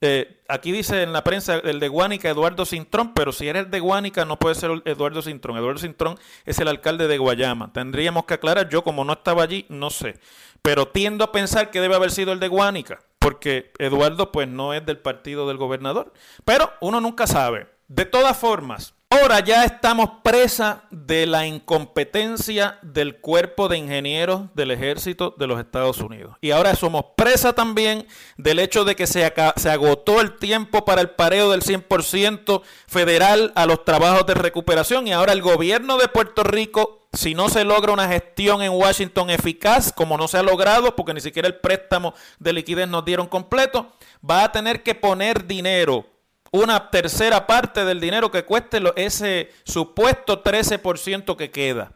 eh, 0.00 0.40
aquí 0.48 0.72
dice 0.72 1.02
en 1.02 1.12
la 1.12 1.24
prensa 1.24 1.56
el 1.56 1.78
de 1.78 1.88
Guánica, 1.88 2.30
Eduardo 2.30 2.64
Cintrón, 2.64 3.12
pero 3.12 3.32
si 3.32 3.48
eres 3.48 3.70
de 3.70 3.80
Guánica 3.80 4.24
no 4.24 4.38
puede 4.38 4.54
ser 4.54 4.82
Eduardo 4.86 5.20
Cintrón. 5.20 5.58
Eduardo 5.58 5.78
Cintrón 5.78 6.18
es 6.46 6.58
el 6.58 6.68
alcalde 6.68 7.06
de 7.06 7.18
Guayama. 7.18 7.72
Tendríamos 7.72 8.24
que 8.24 8.34
aclarar, 8.34 8.68
yo 8.68 8.82
como 8.82 9.04
no 9.04 9.12
estaba 9.12 9.42
allí, 9.42 9.66
no 9.68 9.90
sé. 9.90 10.18
Pero 10.62 10.88
tiendo 10.88 11.24
a 11.24 11.32
pensar 11.32 11.70
que 11.70 11.80
debe 11.80 11.96
haber 11.96 12.10
sido 12.10 12.32
el 12.32 12.40
de 12.40 12.48
Guánica, 12.48 13.00
porque 13.18 13.72
Eduardo 13.78 14.32
pues 14.32 14.48
no 14.48 14.72
es 14.72 14.84
del 14.86 14.98
partido 14.98 15.46
del 15.48 15.58
gobernador. 15.58 16.12
Pero 16.44 16.72
uno 16.80 17.00
nunca 17.00 17.26
sabe. 17.26 17.68
De 17.88 18.06
todas 18.06 18.36
formas, 18.36 18.94
Ahora 19.20 19.40
ya 19.40 19.64
estamos 19.64 20.08
presa 20.22 20.84
de 20.90 21.26
la 21.26 21.46
incompetencia 21.46 22.78
del 22.80 23.20
cuerpo 23.20 23.68
de 23.68 23.76
ingenieros 23.76 24.44
del 24.54 24.70
ejército 24.70 25.34
de 25.36 25.46
los 25.46 25.60
Estados 25.60 25.98
Unidos. 25.98 26.36
Y 26.40 26.52
ahora 26.52 26.74
somos 26.74 27.04
presa 27.16 27.52
también 27.52 28.06
del 28.38 28.58
hecho 28.58 28.84
de 28.84 28.96
que 28.96 29.06
se, 29.06 29.30
se 29.56 29.70
agotó 29.70 30.22
el 30.22 30.38
tiempo 30.38 30.86
para 30.86 31.02
el 31.02 31.10
pareo 31.10 31.50
del 31.50 31.60
100% 31.60 32.62
federal 32.86 33.52
a 33.56 33.66
los 33.66 33.84
trabajos 33.84 34.24
de 34.24 34.34
recuperación. 34.34 35.06
Y 35.06 35.12
ahora 35.12 35.34
el 35.34 35.42
gobierno 35.42 35.98
de 35.98 36.08
Puerto 36.08 36.42
Rico, 36.42 37.06
si 37.12 37.34
no 37.34 37.50
se 37.50 37.64
logra 37.64 37.92
una 37.92 38.08
gestión 38.08 38.62
en 38.62 38.72
Washington 38.72 39.28
eficaz, 39.28 39.92
como 39.92 40.16
no 40.16 40.28
se 40.28 40.38
ha 40.38 40.42
logrado, 40.42 40.96
porque 40.96 41.12
ni 41.12 41.20
siquiera 41.20 41.46
el 41.46 41.56
préstamo 41.56 42.14
de 42.38 42.54
liquidez 42.54 42.88
nos 42.88 43.04
dieron 43.04 43.26
completo, 43.26 43.92
va 44.28 44.44
a 44.44 44.52
tener 44.52 44.82
que 44.82 44.94
poner 44.94 45.46
dinero 45.46 46.06
una 46.50 46.90
tercera 46.90 47.46
parte 47.46 47.84
del 47.84 48.00
dinero 48.00 48.30
que 48.30 48.44
cueste 48.44 48.82
ese 48.96 49.52
supuesto 49.64 50.42
13% 50.42 51.36
que 51.36 51.50
queda. 51.50 51.92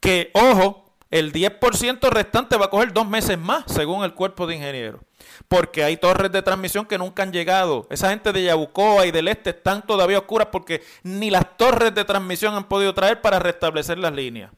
Que, 0.00 0.30
ojo, 0.34 0.84
el 1.10 1.32
10% 1.32 2.10
restante 2.10 2.56
va 2.56 2.66
a 2.66 2.70
coger 2.70 2.92
dos 2.92 3.06
meses 3.06 3.38
más, 3.38 3.64
según 3.66 4.04
el 4.04 4.14
cuerpo 4.14 4.46
de 4.46 4.56
ingenieros. 4.56 5.00
Porque 5.48 5.84
hay 5.84 5.96
torres 5.96 6.30
de 6.32 6.42
transmisión 6.42 6.86
que 6.86 6.98
nunca 6.98 7.22
han 7.22 7.32
llegado. 7.32 7.86
Esa 7.90 8.10
gente 8.10 8.32
de 8.32 8.44
Yabucoa 8.44 9.06
y 9.06 9.10
del 9.10 9.28
este 9.28 9.50
están 9.50 9.86
todavía 9.86 10.18
oscuras 10.18 10.48
porque 10.50 10.82
ni 11.02 11.30
las 11.30 11.56
torres 11.56 11.94
de 11.94 12.04
transmisión 12.04 12.54
han 12.54 12.64
podido 12.64 12.94
traer 12.94 13.20
para 13.20 13.38
restablecer 13.38 13.98
las 13.98 14.12
líneas. 14.12 14.50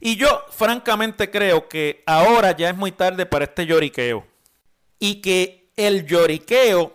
Y 0.00 0.16
yo 0.16 0.44
francamente 0.50 1.30
creo 1.30 1.68
que 1.68 2.02
ahora 2.06 2.56
ya 2.56 2.70
es 2.70 2.76
muy 2.76 2.92
tarde 2.92 3.24
para 3.24 3.44
este 3.44 3.66
lloriqueo. 3.66 4.26
Y 4.98 5.20
que 5.22 5.70
el 5.76 6.06
lloriqueo 6.06 6.93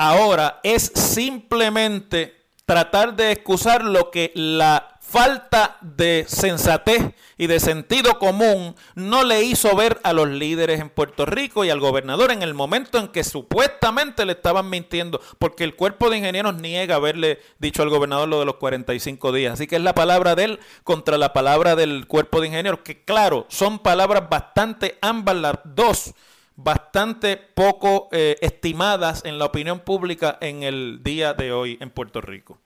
ahora 0.00 0.60
es 0.62 0.90
simplemente 0.94 2.34
tratar 2.64 3.14
de 3.16 3.32
excusar 3.32 3.84
lo 3.84 4.10
que 4.10 4.32
la 4.34 4.96
falta 4.98 5.76
de 5.82 6.24
sensatez 6.26 7.12
y 7.36 7.48
de 7.48 7.60
sentido 7.60 8.18
común 8.18 8.76
no 8.94 9.24
le 9.24 9.42
hizo 9.42 9.76
ver 9.76 10.00
a 10.04 10.14
los 10.14 10.28
líderes 10.28 10.80
en 10.80 10.88
Puerto 10.88 11.26
Rico 11.26 11.64
y 11.64 11.70
al 11.70 11.80
gobernador 11.80 12.30
en 12.30 12.42
el 12.42 12.54
momento 12.54 12.96
en 12.96 13.08
que 13.08 13.24
supuestamente 13.24 14.24
le 14.24 14.32
estaban 14.32 14.70
mintiendo, 14.70 15.20
porque 15.38 15.64
el 15.64 15.76
cuerpo 15.76 16.08
de 16.08 16.18
ingenieros 16.18 16.54
niega 16.54 16.94
haberle 16.94 17.40
dicho 17.58 17.82
al 17.82 17.90
gobernador 17.90 18.28
lo 18.28 18.38
de 18.38 18.46
los 18.46 18.56
45 18.56 19.32
días. 19.32 19.54
Así 19.54 19.66
que 19.66 19.76
es 19.76 19.82
la 19.82 19.94
palabra 19.94 20.34
de 20.34 20.44
él 20.44 20.60
contra 20.82 21.18
la 21.18 21.34
palabra 21.34 21.76
del 21.76 22.06
cuerpo 22.06 22.40
de 22.40 22.46
ingenieros, 22.46 22.80
que 22.84 23.04
claro, 23.04 23.46
son 23.50 23.80
palabras 23.80 24.30
bastante 24.30 24.96
ambas 25.02 25.36
las 25.36 25.56
dos 25.64 26.14
bastante 26.62 27.36
poco 27.36 28.08
eh, 28.12 28.36
estimadas 28.40 29.24
en 29.24 29.38
la 29.38 29.46
opinión 29.46 29.80
pública 29.80 30.38
en 30.40 30.62
el 30.62 31.00
día 31.02 31.34
de 31.34 31.52
hoy 31.52 31.78
en 31.80 31.90
Puerto 31.90 32.20
Rico. 32.20 32.58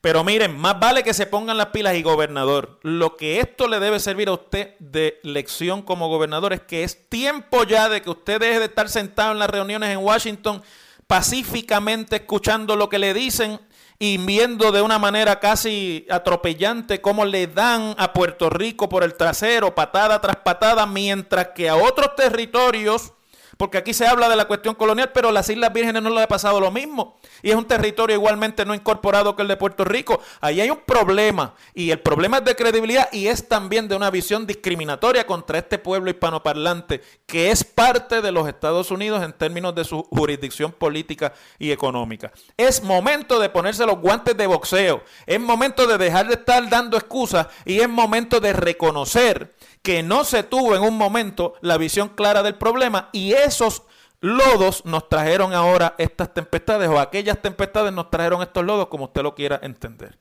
Pero 0.00 0.22
miren, 0.22 0.56
más 0.56 0.78
vale 0.78 1.02
que 1.02 1.12
se 1.12 1.26
pongan 1.26 1.58
las 1.58 1.66
pilas 1.66 1.96
y 1.96 2.02
gobernador. 2.02 2.78
Lo 2.82 3.16
que 3.16 3.40
esto 3.40 3.66
le 3.66 3.80
debe 3.80 3.98
servir 3.98 4.28
a 4.28 4.34
usted 4.34 4.78
de 4.78 5.18
lección 5.24 5.82
como 5.82 6.08
gobernador 6.08 6.52
es 6.52 6.60
que 6.60 6.84
es 6.84 7.08
tiempo 7.08 7.64
ya 7.64 7.88
de 7.88 8.00
que 8.00 8.10
usted 8.10 8.40
deje 8.40 8.60
de 8.60 8.66
estar 8.66 8.88
sentado 8.88 9.32
en 9.32 9.40
las 9.40 9.50
reuniones 9.50 9.90
en 9.90 9.98
Washington 9.98 10.62
pacíficamente 11.08 12.16
escuchando 12.16 12.76
lo 12.76 12.88
que 12.88 12.98
le 12.98 13.12
dicen 13.12 13.58
y 13.98 14.16
viendo 14.18 14.70
de 14.70 14.80
una 14.80 14.98
manera 14.98 15.40
casi 15.40 16.06
atropellante 16.08 17.00
cómo 17.00 17.24
le 17.24 17.48
dan 17.48 17.94
a 17.98 18.12
Puerto 18.12 18.48
Rico 18.48 18.88
por 18.88 19.02
el 19.02 19.14
trasero, 19.14 19.74
patada 19.74 20.20
tras 20.20 20.36
patada, 20.36 20.86
mientras 20.86 21.48
que 21.48 21.68
a 21.68 21.76
otros 21.76 22.14
territorios 22.14 23.12
porque 23.58 23.76
aquí 23.76 23.92
se 23.92 24.06
habla 24.06 24.28
de 24.28 24.36
la 24.36 24.46
cuestión 24.46 24.76
colonial, 24.76 25.10
pero 25.12 25.32
las 25.32 25.50
Islas 25.50 25.72
Vírgenes 25.72 26.00
no 26.00 26.10
le 26.10 26.22
ha 26.22 26.28
pasado 26.28 26.60
lo 26.60 26.70
mismo. 26.70 27.16
Y 27.42 27.50
es 27.50 27.56
un 27.56 27.66
territorio 27.66 28.16
igualmente 28.16 28.64
no 28.64 28.72
incorporado 28.72 29.34
que 29.34 29.42
el 29.42 29.48
de 29.48 29.56
Puerto 29.56 29.84
Rico. 29.84 30.20
Ahí 30.40 30.60
hay 30.60 30.70
un 30.70 30.78
problema. 30.86 31.54
Y 31.74 31.90
el 31.90 31.98
problema 31.98 32.38
es 32.38 32.44
de 32.44 32.54
credibilidad 32.54 33.08
y 33.12 33.26
es 33.26 33.48
también 33.48 33.88
de 33.88 33.96
una 33.96 34.10
visión 34.10 34.46
discriminatoria 34.46 35.26
contra 35.26 35.58
este 35.58 35.78
pueblo 35.78 36.08
hispanoparlante, 36.08 37.02
que 37.26 37.50
es 37.50 37.64
parte 37.64 38.22
de 38.22 38.30
los 38.30 38.46
Estados 38.46 38.92
Unidos 38.92 39.24
en 39.24 39.32
términos 39.32 39.74
de 39.74 39.84
su 39.84 40.04
jurisdicción 40.04 40.70
política 40.70 41.32
y 41.58 41.72
económica. 41.72 42.30
Es 42.56 42.84
momento 42.84 43.40
de 43.40 43.48
ponerse 43.48 43.84
los 43.84 43.98
guantes 43.98 44.36
de 44.36 44.46
boxeo. 44.46 45.02
Es 45.26 45.40
momento 45.40 45.84
de 45.88 45.98
dejar 45.98 46.28
de 46.28 46.34
estar 46.34 46.68
dando 46.70 46.96
excusas 46.96 47.48
y 47.64 47.80
es 47.80 47.88
momento 47.88 48.38
de 48.38 48.52
reconocer 48.52 49.52
que 49.88 50.02
no 50.02 50.22
se 50.22 50.42
tuvo 50.42 50.76
en 50.76 50.82
un 50.82 50.98
momento 50.98 51.54
la 51.62 51.78
visión 51.78 52.10
clara 52.10 52.42
del 52.42 52.56
problema 52.56 53.08
y 53.10 53.32
esos 53.32 53.84
lodos 54.20 54.84
nos 54.84 55.08
trajeron 55.08 55.54
ahora 55.54 55.94
estas 55.96 56.34
tempestades 56.34 56.90
o 56.90 57.00
aquellas 57.00 57.40
tempestades 57.40 57.90
nos 57.90 58.10
trajeron 58.10 58.42
estos 58.42 58.66
lodos 58.66 58.88
como 58.88 59.04
usted 59.04 59.22
lo 59.22 59.34
quiera 59.34 59.58
entender. 59.62 60.18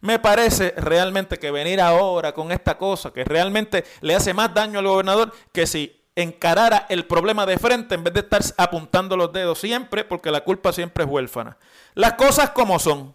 Me 0.00 0.18
parece 0.18 0.74
realmente 0.76 1.38
que 1.38 1.52
venir 1.52 1.80
ahora 1.80 2.32
con 2.32 2.50
esta 2.50 2.78
cosa 2.78 3.12
que 3.12 3.22
realmente 3.22 3.84
le 4.00 4.16
hace 4.16 4.34
más 4.34 4.52
daño 4.52 4.80
al 4.80 4.88
gobernador 4.88 5.32
que 5.52 5.68
si 5.68 6.02
encarara 6.16 6.86
el 6.88 7.06
problema 7.06 7.46
de 7.46 7.60
frente 7.60 7.94
en 7.94 8.02
vez 8.02 8.14
de 8.14 8.20
estar 8.20 8.42
apuntando 8.56 9.16
los 9.16 9.32
dedos 9.32 9.60
siempre 9.60 10.02
porque 10.02 10.32
la 10.32 10.40
culpa 10.40 10.72
siempre 10.72 11.04
es 11.04 11.10
huérfana. 11.10 11.58
Las 11.94 12.14
cosas 12.14 12.50
como 12.50 12.80
son. 12.80 13.14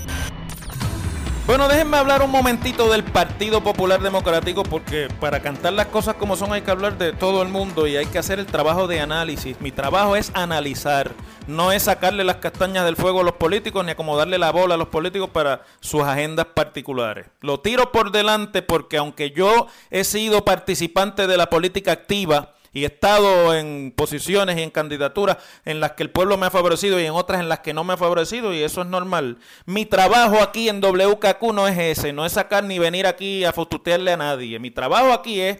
Bueno, 1.47 1.67
déjenme 1.67 1.97
hablar 1.97 2.21
un 2.21 2.29
momentito 2.29 2.89
del 2.91 3.03
Partido 3.03 3.61
Popular 3.61 3.99
Democrático 3.99 4.61
porque 4.61 5.07
para 5.19 5.41
cantar 5.41 5.73
las 5.73 5.87
cosas 5.87 6.13
como 6.15 6.35
son 6.35 6.53
hay 6.53 6.61
que 6.61 6.69
hablar 6.69 6.99
de 6.99 7.13
todo 7.13 7.41
el 7.41 7.49
mundo 7.49 7.87
y 7.87 7.97
hay 7.97 8.05
que 8.05 8.19
hacer 8.19 8.37
el 8.39 8.45
trabajo 8.45 8.87
de 8.87 8.99
análisis. 8.99 9.59
Mi 9.59 9.71
trabajo 9.71 10.15
es 10.15 10.31
analizar, 10.35 11.11
no 11.47 11.71
es 11.71 11.83
sacarle 11.83 12.23
las 12.23 12.37
castañas 12.37 12.85
del 12.85 12.95
fuego 12.95 13.21
a 13.21 13.23
los 13.23 13.33
políticos 13.33 13.83
ni 13.83 13.91
acomodarle 13.91 14.37
la 14.37 14.51
bola 14.51 14.75
a 14.75 14.77
los 14.77 14.89
políticos 14.89 15.31
para 15.31 15.63
sus 15.79 16.03
agendas 16.03 16.45
particulares. 16.53 17.25
Lo 17.41 17.59
tiro 17.59 17.91
por 17.91 18.11
delante 18.11 18.61
porque 18.61 18.97
aunque 18.97 19.31
yo 19.31 19.65
he 19.89 20.03
sido 20.03 20.45
participante 20.45 21.25
de 21.25 21.37
la 21.37 21.49
política 21.49 21.91
activa, 21.91 22.53
y 22.73 22.83
he 22.83 22.87
estado 22.87 23.53
en 23.53 23.93
posiciones 23.95 24.57
y 24.57 24.61
en 24.61 24.69
candidaturas 24.69 25.37
en 25.65 25.79
las 25.79 25.93
que 25.93 26.03
el 26.03 26.09
pueblo 26.09 26.37
me 26.37 26.45
ha 26.45 26.51
favorecido 26.51 26.99
y 26.99 27.05
en 27.05 27.13
otras 27.13 27.41
en 27.41 27.49
las 27.49 27.59
que 27.59 27.73
no 27.73 27.83
me 27.83 27.93
ha 27.93 27.97
favorecido 27.97 28.53
y 28.53 28.63
eso 28.63 28.81
es 28.81 28.87
normal. 28.87 29.37
Mi 29.65 29.85
trabajo 29.85 30.41
aquí 30.41 30.69
en 30.69 30.81
WKQ 30.81 31.53
no 31.53 31.67
es 31.67 31.77
ese, 31.77 32.13
no 32.13 32.25
es 32.25 32.33
sacar 32.33 32.63
ni 32.63 32.79
venir 32.79 33.07
aquí 33.07 33.43
a 33.43 33.53
fututearle 33.53 34.13
a 34.13 34.17
nadie. 34.17 34.59
Mi 34.59 34.71
trabajo 34.71 35.11
aquí 35.11 35.41
es 35.41 35.59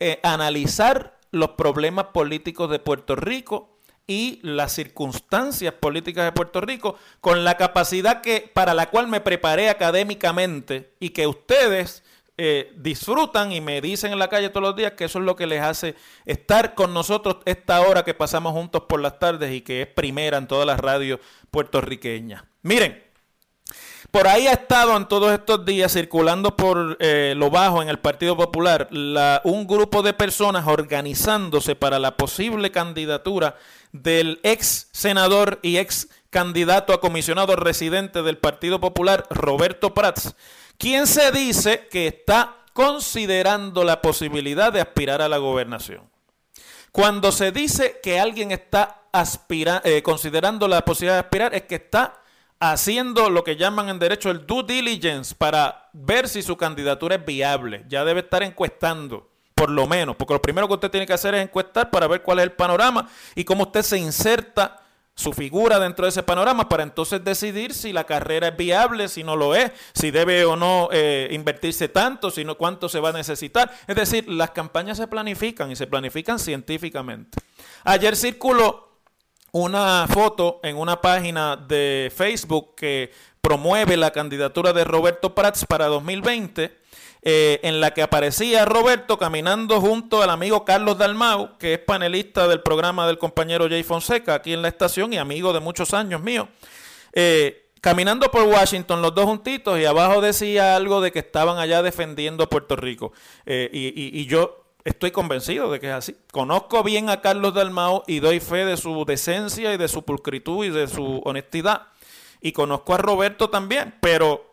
eh, 0.00 0.20
analizar 0.22 1.18
los 1.30 1.50
problemas 1.50 2.06
políticos 2.06 2.70
de 2.70 2.78
Puerto 2.78 3.16
Rico 3.16 3.76
y 4.06 4.38
las 4.42 4.72
circunstancias 4.72 5.74
políticas 5.74 6.24
de 6.24 6.32
Puerto 6.32 6.60
Rico 6.60 6.96
con 7.20 7.44
la 7.44 7.56
capacidad 7.56 8.20
que 8.20 8.50
para 8.52 8.72
la 8.72 8.88
cual 8.90 9.08
me 9.08 9.20
preparé 9.20 9.68
académicamente 9.68 10.94
y 11.00 11.10
que 11.10 11.26
ustedes 11.26 12.04
eh, 12.38 12.72
disfrutan 12.76 13.50
y 13.50 13.62
me 13.62 13.80
dicen 13.80 14.12
en 14.12 14.18
la 14.18 14.28
calle 14.28 14.50
todos 14.50 14.62
los 14.62 14.76
días 14.76 14.92
que 14.92 15.06
eso 15.06 15.18
es 15.18 15.24
lo 15.24 15.36
que 15.36 15.46
les 15.46 15.62
hace 15.62 15.94
estar 16.26 16.74
con 16.74 16.92
nosotros 16.92 17.38
esta 17.46 17.80
hora 17.80 18.04
que 18.04 18.12
pasamos 18.12 18.52
juntos 18.52 18.82
por 18.86 19.00
las 19.00 19.18
tardes 19.18 19.54
y 19.54 19.62
que 19.62 19.82
es 19.82 19.86
primera 19.86 20.36
en 20.36 20.46
todas 20.46 20.66
las 20.66 20.78
radios 20.78 21.20
puertorriqueñas. 21.50 22.44
Miren, 22.60 23.02
por 24.10 24.28
ahí 24.28 24.46
ha 24.46 24.52
estado 24.52 24.96
en 24.96 25.08
todos 25.08 25.32
estos 25.32 25.64
días 25.64 25.92
circulando 25.92 26.56
por 26.56 26.98
eh, 27.00 27.32
lo 27.36 27.50
bajo 27.50 27.80
en 27.80 27.88
el 27.88 27.98
Partido 27.98 28.36
Popular 28.36 28.88
un 29.44 29.66
grupo 29.66 30.02
de 30.02 30.12
personas 30.12 30.66
organizándose 30.66 31.74
para 31.74 31.98
la 31.98 32.18
posible 32.18 32.70
candidatura 32.70 33.56
del 33.92 34.40
ex 34.42 34.88
senador 34.92 35.58
y 35.62 35.78
ex 35.78 36.08
candidato 36.28 36.92
a 36.92 37.00
comisionado 37.00 37.56
residente 37.56 38.22
del 38.22 38.36
Partido 38.36 38.78
Popular, 38.78 39.26
Roberto 39.30 39.94
Prats 39.94 40.34
¿Quién 40.78 41.06
se 41.06 41.32
dice 41.32 41.88
que 41.90 42.08
está 42.08 42.56
considerando 42.76 43.84
la 43.84 44.02
posibilidad 44.02 44.70
de 44.70 44.82
aspirar 44.82 45.22
a 45.22 45.30
la 45.30 45.38
gobernación. 45.38 46.02
Cuando 46.92 47.32
se 47.32 47.50
dice 47.50 48.00
que 48.02 48.20
alguien 48.20 48.52
está 48.52 49.00
eh, 49.82 50.02
considerando 50.02 50.68
la 50.68 50.84
posibilidad 50.84 51.14
de 51.14 51.20
aspirar, 51.20 51.54
es 51.54 51.62
que 51.62 51.76
está 51.76 52.20
haciendo 52.60 53.30
lo 53.30 53.44
que 53.44 53.56
llaman 53.56 53.88
en 53.88 53.98
derecho 53.98 54.30
el 54.30 54.44
due 54.46 54.62
diligence 54.62 55.34
para 55.34 55.88
ver 55.94 56.28
si 56.28 56.42
su 56.42 56.58
candidatura 56.58 57.14
es 57.14 57.24
viable. 57.24 57.86
Ya 57.88 58.04
debe 58.04 58.20
estar 58.20 58.42
encuestando, 58.42 59.30
por 59.54 59.70
lo 59.70 59.86
menos, 59.86 60.14
porque 60.16 60.34
lo 60.34 60.42
primero 60.42 60.68
que 60.68 60.74
usted 60.74 60.90
tiene 60.90 61.06
que 61.06 61.14
hacer 61.14 61.34
es 61.34 61.42
encuestar 61.42 61.90
para 61.90 62.06
ver 62.06 62.20
cuál 62.22 62.40
es 62.40 62.44
el 62.44 62.52
panorama 62.52 63.08
y 63.34 63.44
cómo 63.44 63.64
usted 63.64 63.82
se 63.82 63.96
inserta 63.96 64.82
su 65.16 65.32
figura 65.32 65.80
dentro 65.80 66.04
de 66.04 66.10
ese 66.10 66.22
panorama 66.22 66.68
para 66.68 66.82
entonces 66.82 67.24
decidir 67.24 67.72
si 67.72 67.92
la 67.92 68.04
carrera 68.04 68.48
es 68.48 68.56
viable, 68.56 69.08
si 69.08 69.24
no 69.24 69.34
lo 69.34 69.54
es, 69.54 69.72
si 69.94 70.10
debe 70.10 70.44
o 70.44 70.56
no 70.56 70.90
eh, 70.92 71.28
invertirse 71.32 71.88
tanto, 71.88 72.30
si 72.30 72.44
no 72.44 72.56
cuánto 72.56 72.88
se 72.90 73.00
va 73.00 73.08
a 73.08 73.12
necesitar. 73.12 73.72
Es 73.86 73.96
decir, 73.96 74.28
las 74.28 74.50
campañas 74.50 74.98
se 74.98 75.08
planifican 75.08 75.70
y 75.70 75.76
se 75.76 75.86
planifican 75.86 76.38
científicamente. 76.38 77.38
Ayer 77.84 78.14
circuló 78.14 79.00
una 79.52 80.06
foto 80.06 80.60
en 80.62 80.76
una 80.76 81.00
página 81.00 81.56
de 81.56 82.12
Facebook 82.14 82.74
que 82.76 83.10
promueve 83.40 83.96
la 83.96 84.10
candidatura 84.10 84.74
de 84.74 84.84
Roberto 84.84 85.34
Prats 85.34 85.64
para 85.64 85.86
2020 85.86 86.85
eh, 87.28 87.58
en 87.64 87.80
la 87.80 87.92
que 87.92 88.02
aparecía 88.02 88.64
Roberto 88.64 89.18
caminando 89.18 89.80
junto 89.80 90.22
al 90.22 90.30
amigo 90.30 90.64
Carlos 90.64 90.96
Dalmau, 90.96 91.58
que 91.58 91.74
es 91.74 91.78
panelista 91.80 92.46
del 92.46 92.60
programa 92.60 93.06
del 93.08 93.18
compañero 93.18 93.68
Jay 93.68 93.82
Fonseca 93.82 94.34
aquí 94.34 94.52
en 94.52 94.62
la 94.62 94.68
estación 94.68 95.12
y 95.12 95.18
amigo 95.18 95.52
de 95.52 95.58
muchos 95.58 95.92
años 95.92 96.20
mío. 96.20 96.48
Eh, 97.12 97.70
caminando 97.80 98.30
por 98.30 98.42
Washington, 98.42 99.02
los 99.02 99.12
dos 99.12 99.24
juntitos, 99.24 99.76
y 99.78 99.84
abajo 99.84 100.20
decía 100.20 100.76
algo 100.76 101.00
de 101.00 101.10
que 101.10 101.18
estaban 101.18 101.58
allá 101.58 101.82
defendiendo 101.82 102.44
a 102.44 102.48
Puerto 102.48 102.76
Rico. 102.76 103.12
Eh, 103.44 103.70
y, 103.72 104.20
y, 104.20 104.26
yo 104.26 104.64
estoy 104.84 105.10
convencido 105.10 105.70
de 105.72 105.80
que 105.80 105.88
es 105.88 105.94
así. 105.94 106.16
Conozco 106.30 106.84
bien 106.84 107.10
a 107.10 107.20
Carlos 107.20 107.54
Dalmau 107.54 108.04
y 108.06 108.20
doy 108.20 108.38
fe 108.38 108.64
de 108.64 108.76
su 108.76 109.04
decencia 109.04 109.74
y 109.74 109.78
de 109.78 109.88
su 109.88 110.04
pulcritud 110.04 110.64
y 110.64 110.70
de 110.70 110.86
su 110.86 111.22
honestidad. 111.24 111.88
Y 112.40 112.52
conozco 112.52 112.94
a 112.94 112.98
Roberto 112.98 113.50
también, 113.50 113.94
pero 114.00 114.45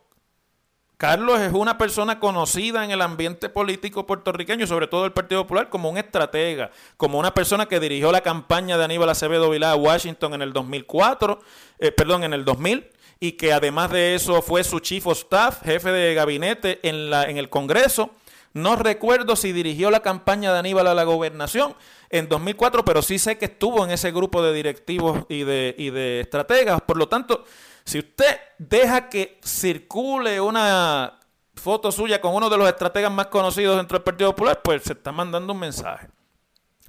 Carlos 0.98 1.40
es 1.42 1.52
una 1.52 1.78
persona 1.78 2.20
conocida 2.20 2.86
en 2.86 2.92
el 2.92 3.02
ambiente 3.02 3.50
político 3.50 4.06
puertorriqueño, 4.06 4.68
sobre 4.68 4.88
todo 4.88 5.06
el 5.06 5.12
Partido 5.12 5.44
Popular, 5.44 5.70
como 5.70 5.90
un 5.90 5.98
estratega, 5.98 6.72
como 6.98 7.20
una 7.20 7.34
persona 7.34 7.66
que 7.66 7.80
dirigió 7.80 8.12
la 8.12 8.22
campaña 8.22 8.78
de 8.78 8.86
Aníbal 8.86 9.10
Acevedo 9.10 9.50
Vilá 9.50 9.72
a 9.72 9.76
Washington 9.76 10.36
en 10.36 10.42
el 10.42 10.54
2004, 10.54 11.42
eh, 11.80 11.92
perdón, 11.92 12.24
en 12.24 12.34
el 12.34 12.46
2000, 12.46 12.90
y 13.20 13.34
que 13.34 13.54
además 13.54 13.92
de 13.92 14.16
eso 14.16 14.42
fue 14.42 14.64
su 14.64 14.80
chief 14.80 15.08
of 15.08 15.18
staff, 15.18 15.62
jefe 15.64 15.92
de 15.92 16.14
gabinete 16.14 16.80
en, 16.88 17.10
la, 17.10 17.24
en 17.24 17.38
el 17.38 17.50
Congreso. 17.50 18.12
No 18.54 18.76
recuerdo 18.76 19.36
si 19.36 19.52
dirigió 19.52 19.90
la 19.90 20.02
campaña 20.02 20.54
de 20.54 20.60
Aníbal 20.60 20.86
a 20.88 20.94
la 20.94 21.04
gobernación 21.06 21.76
en 22.12 22.30
2004, 22.30 22.86
pero 22.86 23.02
sí 23.02 23.18
sé 23.18 23.38
que 23.40 23.46
estuvo 23.46 23.84
en 23.84 23.92
ese 23.92 24.12
grupo 24.12 24.44
de 24.44 24.54
directivos 24.54 25.26
y 25.28 25.44
de, 25.44 25.74
y 25.78 25.90
de 25.90 26.20
estrategas. 26.20 26.82
Por 26.82 26.98
lo 26.98 27.10
tanto, 27.10 27.46
si 27.86 28.00
usted 28.00 28.38
deja 28.58 29.10
que 29.10 29.40
circule 29.44 30.40
una 30.40 31.20
foto 31.56 31.92
suya 31.92 32.20
con 32.20 32.34
uno 32.34 32.50
de 32.50 32.58
los 32.58 32.68
estrategas 32.68 33.12
más 33.12 33.28
conocidos 33.28 33.78
dentro 33.78 33.98
del 33.98 34.04
Partido 34.04 34.32
Popular, 34.32 34.62
pues 34.64 34.84
se 34.84 34.94
está 34.94 35.12
mandando 35.12 35.54
un 35.54 35.60
mensaje. 35.60 36.08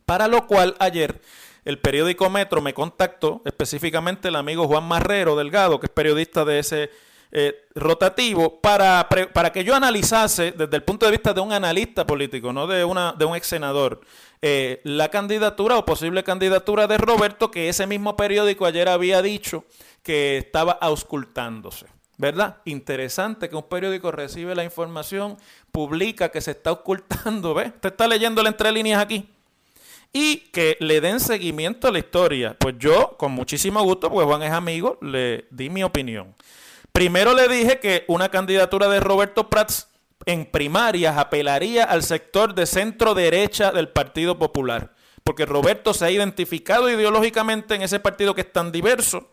Para 0.06 0.28
lo 0.28 0.46
cual 0.46 0.76
ayer 0.78 1.20
el 1.64 1.78
periódico 1.78 2.28
Metro 2.28 2.60
me 2.60 2.74
contactó, 2.74 3.42
específicamente 3.44 4.28
el 4.28 4.36
amigo 4.36 4.66
Juan 4.66 4.84
Marrero 4.84 5.36
Delgado, 5.36 5.80
que 5.80 5.86
es 5.86 5.92
periodista 5.92 6.44
de 6.44 6.58
ese 6.58 6.90
eh, 7.32 7.66
rotativo, 7.74 8.60
para, 8.60 9.08
para 9.32 9.50
que 9.50 9.64
yo 9.64 9.74
analizase 9.74 10.52
desde 10.52 10.76
el 10.76 10.82
punto 10.84 11.06
de 11.06 11.12
vista 11.12 11.32
de 11.32 11.40
un 11.40 11.52
analista 11.52 12.06
político, 12.06 12.52
no 12.52 12.66
de, 12.66 12.84
una, 12.84 13.12
de 13.12 13.24
un 13.24 13.34
ex 13.34 13.46
senador, 13.46 14.00
eh, 14.42 14.80
la 14.84 15.08
candidatura 15.10 15.78
o 15.78 15.84
posible 15.84 16.24
candidatura 16.24 16.86
de 16.86 16.98
Roberto, 16.98 17.50
que 17.50 17.68
ese 17.68 17.86
mismo 17.86 18.16
periódico 18.16 18.66
ayer 18.66 18.88
había 18.88 19.22
dicho 19.22 19.64
que 20.02 20.38
estaba 20.38 20.72
auscultándose. 20.72 21.86
¿Verdad? 22.16 22.58
Interesante 22.64 23.48
que 23.48 23.56
un 23.56 23.64
periódico 23.64 24.12
recibe 24.12 24.54
la 24.54 24.62
información, 24.62 25.36
publica 25.72 26.30
que 26.30 26.40
se 26.40 26.52
está 26.52 26.70
ocultando, 26.70 27.54
¿ves? 27.54 27.72
Usted 27.74 27.90
está 27.90 28.06
leyendo 28.06 28.46
entre 28.46 28.70
líneas 28.70 29.02
aquí. 29.02 29.28
Y 30.12 30.36
que 30.52 30.76
le 30.78 31.00
den 31.00 31.18
seguimiento 31.18 31.88
a 31.88 31.90
la 31.90 31.98
historia. 31.98 32.56
Pues 32.56 32.76
yo, 32.78 33.16
con 33.18 33.32
muchísimo 33.32 33.82
gusto, 33.82 34.10
pues 34.10 34.24
Juan 34.26 34.44
es 34.44 34.52
amigo, 34.52 34.96
le 35.00 35.46
di 35.50 35.70
mi 35.70 35.82
opinión. 35.82 36.34
Primero 36.92 37.34
le 37.34 37.48
dije 37.48 37.80
que 37.80 38.04
una 38.06 38.28
candidatura 38.28 38.88
de 38.88 39.00
Roberto 39.00 39.50
Prats 39.50 39.88
en 40.26 40.46
primarias 40.46 41.18
apelaría 41.18 41.84
al 41.84 42.02
sector 42.02 42.54
de 42.54 42.66
centro 42.66 43.14
derecha 43.14 43.72
del 43.72 43.88
Partido 43.88 44.38
Popular. 44.38 44.94
Porque 45.22 45.46
Roberto 45.46 45.94
se 45.94 46.04
ha 46.04 46.10
identificado 46.10 46.90
ideológicamente 46.90 47.74
en 47.74 47.82
ese 47.82 48.00
partido 48.00 48.34
que 48.34 48.42
es 48.42 48.52
tan 48.52 48.72
diverso 48.72 49.30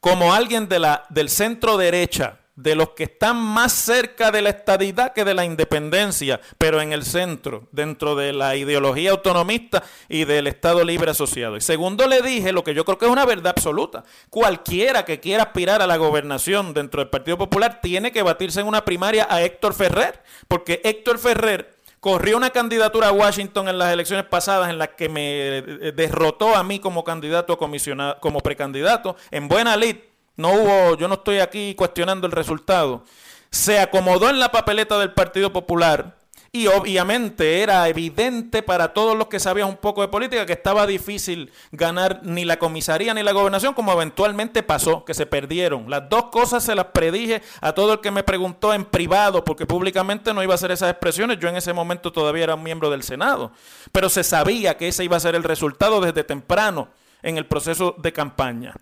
como 0.00 0.32
alguien 0.32 0.68
de 0.68 0.78
la, 0.78 1.04
del 1.08 1.28
centro 1.28 1.76
derecha, 1.76 2.40
de 2.58 2.74
los 2.74 2.90
que 2.90 3.04
están 3.04 3.36
más 3.36 3.72
cerca 3.72 4.32
de 4.32 4.42
la 4.42 4.48
estadidad 4.48 5.12
que 5.12 5.24
de 5.24 5.32
la 5.32 5.44
independencia, 5.44 6.40
pero 6.58 6.80
en 6.80 6.92
el 6.92 7.04
centro, 7.04 7.68
dentro 7.70 8.16
de 8.16 8.32
la 8.32 8.56
ideología 8.56 9.12
autonomista 9.12 9.84
y 10.08 10.24
del 10.24 10.48
Estado 10.48 10.82
Libre 10.82 11.12
Asociado. 11.12 11.56
Y 11.56 11.60
segundo 11.60 12.08
le 12.08 12.20
dije 12.20 12.50
lo 12.50 12.64
que 12.64 12.74
yo 12.74 12.84
creo 12.84 12.98
que 12.98 13.04
es 13.04 13.12
una 13.12 13.24
verdad 13.24 13.54
absoluta. 13.56 14.02
Cualquiera 14.28 15.04
que 15.04 15.20
quiera 15.20 15.44
aspirar 15.44 15.82
a 15.82 15.86
la 15.86 15.98
gobernación 15.98 16.74
dentro 16.74 17.00
del 17.00 17.10
Partido 17.10 17.38
Popular 17.38 17.80
tiene 17.80 18.10
que 18.10 18.24
batirse 18.24 18.58
en 18.58 18.66
una 18.66 18.84
primaria 18.84 19.28
a 19.30 19.40
Héctor 19.40 19.72
Ferrer, 19.72 20.20
porque 20.48 20.80
Héctor 20.82 21.20
Ferrer 21.20 21.76
corrió 22.00 22.36
una 22.36 22.50
candidatura 22.50 23.08
a 23.08 23.12
Washington 23.12 23.68
en 23.68 23.78
las 23.78 23.92
elecciones 23.92 24.26
pasadas 24.26 24.68
en 24.68 24.78
las 24.78 24.88
que 24.88 25.08
me 25.08 25.58
eh, 25.58 25.92
derrotó 25.94 26.56
a 26.56 26.64
mí 26.64 26.80
como 26.80 27.04
candidato 27.04 27.56
comisionado, 27.56 28.18
como 28.18 28.40
precandidato, 28.40 29.14
en 29.30 29.46
buena 29.46 29.76
lid. 29.76 29.94
No 30.38 30.52
hubo, 30.52 30.96
yo 30.96 31.08
no 31.08 31.14
estoy 31.14 31.40
aquí 31.40 31.74
cuestionando 31.74 32.24
el 32.24 32.32
resultado. 32.32 33.02
Se 33.50 33.80
acomodó 33.80 34.30
en 34.30 34.38
la 34.38 34.52
papeleta 34.52 34.96
del 34.96 35.12
Partido 35.12 35.52
Popular 35.52 36.16
Y 36.52 36.68
obviamente 36.68 37.60
era 37.60 37.88
evidente 37.88 38.62
para 38.62 38.94
todos 38.94 39.18
los 39.18 39.26
que 39.26 39.40
sabían 39.40 39.68
un 39.68 39.76
poco 39.78 40.00
de 40.00 40.06
política 40.06 40.46
que 40.46 40.52
estaba 40.52 40.86
difícil 40.86 41.50
ganar 41.72 42.20
ni 42.22 42.44
la 42.44 42.56
comisaría 42.60 43.14
ni 43.14 43.24
la 43.24 43.32
gobernación, 43.32 43.74
como 43.74 43.92
eventualmente 43.92 44.62
pasó, 44.62 45.04
que 45.04 45.12
se 45.12 45.26
perdieron. 45.26 45.90
Las 45.90 46.08
dos 46.08 46.26
cosas 46.26 46.62
se 46.62 46.76
las 46.76 46.86
predije 46.86 47.42
a 47.60 47.72
todo 47.72 47.94
el 47.94 48.00
que 48.00 48.12
me 48.12 48.22
preguntó 48.22 48.72
en 48.72 48.84
privado, 48.84 49.44
porque 49.44 49.66
públicamente 49.66 50.32
no 50.32 50.44
iba 50.44 50.54
a 50.54 50.54
hacer 50.54 50.70
esas 50.70 50.90
expresiones. 50.90 51.40
Yo 51.40 51.48
en 51.48 51.56
ese 51.56 51.72
momento 51.72 52.12
todavía 52.12 52.44
era 52.44 52.54
un 52.54 52.62
miembro 52.62 52.90
del 52.90 53.02
Senado. 53.02 53.50
Pero 53.90 54.08
se 54.08 54.22
sabía 54.22 54.76
que 54.76 54.86
ese 54.86 55.02
iba 55.02 55.16
a 55.16 55.20
ser 55.20 55.34
el 55.34 55.42
resultado 55.42 56.00
desde 56.00 56.22
temprano 56.22 56.90
en 57.22 57.38
el 57.38 57.46
proceso 57.46 57.96
de 57.98 58.12
campaña. 58.12 58.74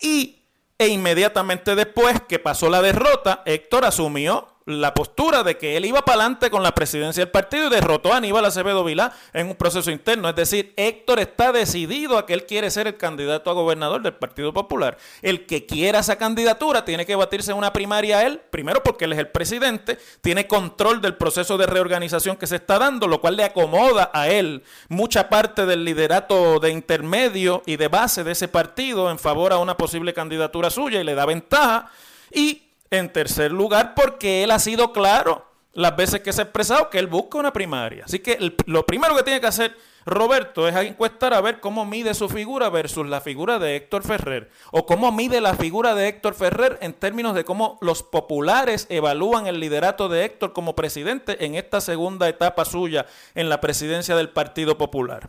Y 0.00 0.42
e 0.78 0.88
inmediatamente 0.88 1.74
después 1.74 2.20
que 2.28 2.38
pasó 2.38 2.68
la 2.68 2.82
derrota, 2.82 3.42
Héctor 3.46 3.84
asumió 3.86 4.55
la 4.66 4.94
postura 4.94 5.44
de 5.44 5.56
que 5.56 5.76
él 5.76 5.84
iba 5.84 6.04
para 6.04 6.22
adelante 6.22 6.50
con 6.50 6.64
la 6.64 6.74
presidencia 6.74 7.24
del 7.24 7.30
partido 7.30 7.68
y 7.68 7.70
derrotó 7.70 8.12
a 8.12 8.16
Aníbal 8.16 8.44
Acevedo 8.44 8.82
Vilá 8.82 9.12
en 9.32 9.46
un 9.46 9.54
proceso 9.54 9.92
interno. 9.92 10.28
Es 10.28 10.34
decir, 10.34 10.74
Héctor 10.76 11.20
está 11.20 11.52
decidido 11.52 12.18
a 12.18 12.26
que 12.26 12.34
él 12.34 12.46
quiere 12.46 12.72
ser 12.72 12.88
el 12.88 12.96
candidato 12.96 13.48
a 13.48 13.54
gobernador 13.54 14.02
del 14.02 14.14
Partido 14.14 14.52
Popular. 14.52 14.98
El 15.22 15.46
que 15.46 15.66
quiera 15.66 16.00
esa 16.00 16.16
candidatura 16.16 16.84
tiene 16.84 17.06
que 17.06 17.14
batirse 17.14 17.52
en 17.52 17.58
una 17.58 17.72
primaria 17.72 18.18
a 18.18 18.26
él, 18.26 18.40
primero 18.50 18.82
porque 18.82 19.04
él 19.04 19.12
es 19.12 19.20
el 19.20 19.28
presidente, 19.28 19.98
tiene 20.20 20.48
control 20.48 21.00
del 21.00 21.14
proceso 21.14 21.56
de 21.56 21.66
reorganización 21.66 22.36
que 22.36 22.48
se 22.48 22.56
está 22.56 22.80
dando, 22.80 23.06
lo 23.06 23.20
cual 23.20 23.36
le 23.36 23.44
acomoda 23.44 24.10
a 24.12 24.28
él 24.28 24.64
mucha 24.88 25.28
parte 25.28 25.64
del 25.64 25.84
liderato 25.84 26.58
de 26.58 26.72
intermedio 26.72 27.62
y 27.66 27.76
de 27.76 27.86
base 27.86 28.24
de 28.24 28.32
ese 28.32 28.48
partido 28.48 29.12
en 29.12 29.20
favor 29.20 29.52
a 29.52 29.58
una 29.58 29.76
posible 29.76 30.12
candidatura 30.12 30.70
suya 30.70 31.00
y 31.00 31.04
le 31.04 31.14
da 31.14 31.24
ventaja. 31.24 31.88
Y 32.32 32.65
en 32.90 33.12
tercer 33.12 33.52
lugar, 33.52 33.94
porque 33.94 34.44
él 34.44 34.50
ha 34.50 34.58
sido 34.58 34.92
claro 34.92 35.46
las 35.72 35.94
veces 35.94 36.20
que 36.20 36.32
se 36.32 36.40
ha 36.40 36.44
expresado 36.44 36.88
que 36.90 36.98
él 36.98 37.06
busca 37.06 37.38
una 37.38 37.52
primaria. 37.52 38.04
Así 38.06 38.20
que 38.20 38.38
lo 38.66 38.86
primero 38.86 39.14
que 39.14 39.22
tiene 39.22 39.40
que 39.40 39.46
hacer 39.46 39.76
Roberto 40.06 40.68
es 40.68 40.76
encuestar 40.76 41.34
a 41.34 41.40
ver 41.40 41.58
cómo 41.58 41.84
mide 41.84 42.14
su 42.14 42.28
figura 42.28 42.70
versus 42.70 43.08
la 43.08 43.20
figura 43.20 43.58
de 43.58 43.74
Héctor 43.74 44.04
Ferrer. 44.04 44.50
O 44.70 44.86
cómo 44.86 45.10
mide 45.10 45.40
la 45.40 45.54
figura 45.54 45.96
de 45.96 46.06
Héctor 46.06 46.34
Ferrer 46.34 46.78
en 46.80 46.94
términos 46.94 47.34
de 47.34 47.44
cómo 47.44 47.76
los 47.80 48.04
populares 48.04 48.86
evalúan 48.88 49.48
el 49.48 49.58
liderato 49.58 50.08
de 50.08 50.24
Héctor 50.24 50.52
como 50.52 50.76
presidente 50.76 51.44
en 51.44 51.56
esta 51.56 51.80
segunda 51.80 52.28
etapa 52.28 52.64
suya 52.64 53.06
en 53.34 53.48
la 53.48 53.60
presidencia 53.60 54.14
del 54.14 54.30
Partido 54.30 54.78
Popular. 54.78 55.28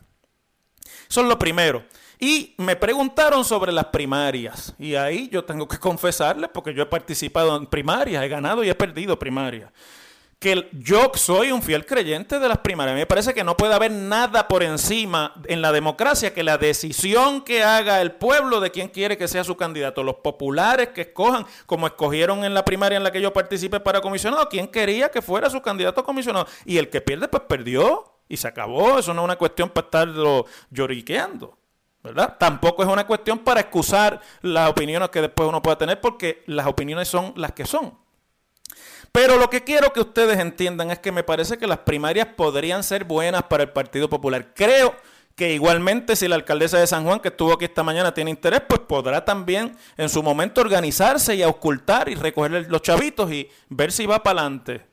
Eso 1.10 1.22
es 1.22 1.28
lo 1.28 1.40
primero. 1.40 1.84
Y 2.20 2.56
me 2.58 2.76
preguntaron 2.76 3.46
sobre 3.46 3.72
las 3.72 3.86
primarias. 3.86 4.74
Y 4.80 4.96
ahí 4.96 5.30
yo 5.32 5.44
tengo 5.44 5.68
que 5.68 5.78
confesarles, 5.78 6.50
porque 6.52 6.74
yo 6.74 6.84
he 6.84 6.88
participado 6.88 7.56
en 7.56 7.68
primarias, 7.68 8.24
he 8.24 8.28
ganado 8.28 8.64
y 8.64 8.70
he 8.70 8.76
perdido 8.76 9.20
primarias. 9.20 9.72
Que 10.40 10.70
yo 10.72 11.12
soy 11.16 11.52
un 11.52 11.64
fiel 11.64 11.86
creyente 11.86 12.38
de 12.38 12.48
las 12.48 12.60
primarias. 12.60 12.96
me 12.96 13.08
parece 13.08 13.34
que 13.34 13.44
no 13.44 13.58
puede 13.58 13.74
haber 13.74 13.92
nada 13.92 14.48
por 14.48 14.62
encima 14.62 15.34
en 15.46 15.64
la 15.64 15.72
democracia 15.72 16.32
que 16.32 16.44
la 16.44 16.60
decisión 16.60 17.42
que 17.42 17.64
haga 17.64 18.02
el 18.02 18.12
pueblo 18.12 18.60
de 18.60 18.70
quién 18.70 18.88
quiere 18.88 19.18
que 19.18 19.28
sea 19.28 19.44
su 19.44 19.56
candidato. 19.56 20.04
Los 20.04 20.18
populares 20.18 20.90
que 20.90 21.02
escojan, 21.02 21.46
como 21.66 21.88
escogieron 21.88 22.46
en 22.46 22.54
la 22.54 22.66
primaria 22.66 22.98
en 22.98 23.04
la 23.04 23.12
que 23.12 23.22
yo 23.22 23.34
participé 23.34 23.80
para 23.80 24.02
comisionado, 24.02 24.48
quién 24.48 24.68
quería 24.68 25.10
que 25.10 25.24
fuera 25.24 25.50
su 25.50 25.62
candidato 25.62 26.02
a 26.02 26.06
comisionado. 26.06 26.48
Y 26.66 26.78
el 26.78 26.90
que 26.90 27.02
pierde, 27.02 27.28
pues 27.28 27.44
perdió. 27.48 28.14
Y 28.30 28.38
se 28.38 28.48
acabó. 28.48 29.00
Eso 29.00 29.14
no 29.14 29.22
es 29.22 29.26
una 29.26 29.38
cuestión 29.38 29.70
para 29.70 29.86
estarlo 29.86 30.46
lloriqueando. 30.70 31.58
Tampoco 32.40 32.84
es 32.84 32.90
una 32.90 33.06
cuestión 33.06 33.40
para 33.40 33.62
excusar 33.62 34.22
las 34.42 34.70
opiniones 34.70 35.10
que 35.10 35.22
después 35.22 35.50
uno 35.50 35.62
pueda 35.62 35.78
tener 35.78 36.00
porque 36.00 36.44
las 36.46 36.68
opiniones 36.68 37.08
son 37.08 37.34
las 37.36 37.52
que 37.52 37.66
son. 37.66 37.98
Pero 39.12 39.38
lo 39.38 39.50
que 39.50 39.64
quiero 39.64 39.92
que 39.94 40.02
ustedes 40.02 40.40
entiendan 40.40 40.92
es 40.92 41.00
que 41.00 41.12
me 41.12 41.24
parece 41.24 41.58
que 41.58 41.68
las 41.68 41.80
primarias 41.80 42.28
podrían 42.36 42.84
ser 42.84 43.04
buenas 43.04 43.44
para 43.44 43.64
el 43.64 43.70
Partido 43.70 44.10
Popular. 44.10 44.54
Creo 44.54 44.96
que 45.36 45.54
igualmente 45.54 46.16
si 46.16 46.28
la 46.28 46.36
alcaldesa 46.36 46.80
de 46.80 46.88
San 46.88 47.04
Juan, 47.04 47.20
que 47.20 47.30
estuvo 47.30 47.54
aquí 47.54 47.66
esta 47.66 47.84
mañana, 47.84 48.14
tiene 48.14 48.32
interés, 48.32 48.62
pues 48.68 48.82
podrá 48.82 49.24
también 49.24 49.76
en 49.96 50.10
su 50.10 50.24
momento 50.24 50.62
organizarse 50.62 51.36
y 51.36 51.44
ocultar 51.44 52.10
y 52.10 52.16
recoger 52.16 52.70
los 52.70 52.82
chavitos 52.82 53.32
y 53.32 53.50
ver 53.70 53.92
si 53.92 54.06
va 54.06 54.24
para 54.24 54.42
adelante. 54.42 54.86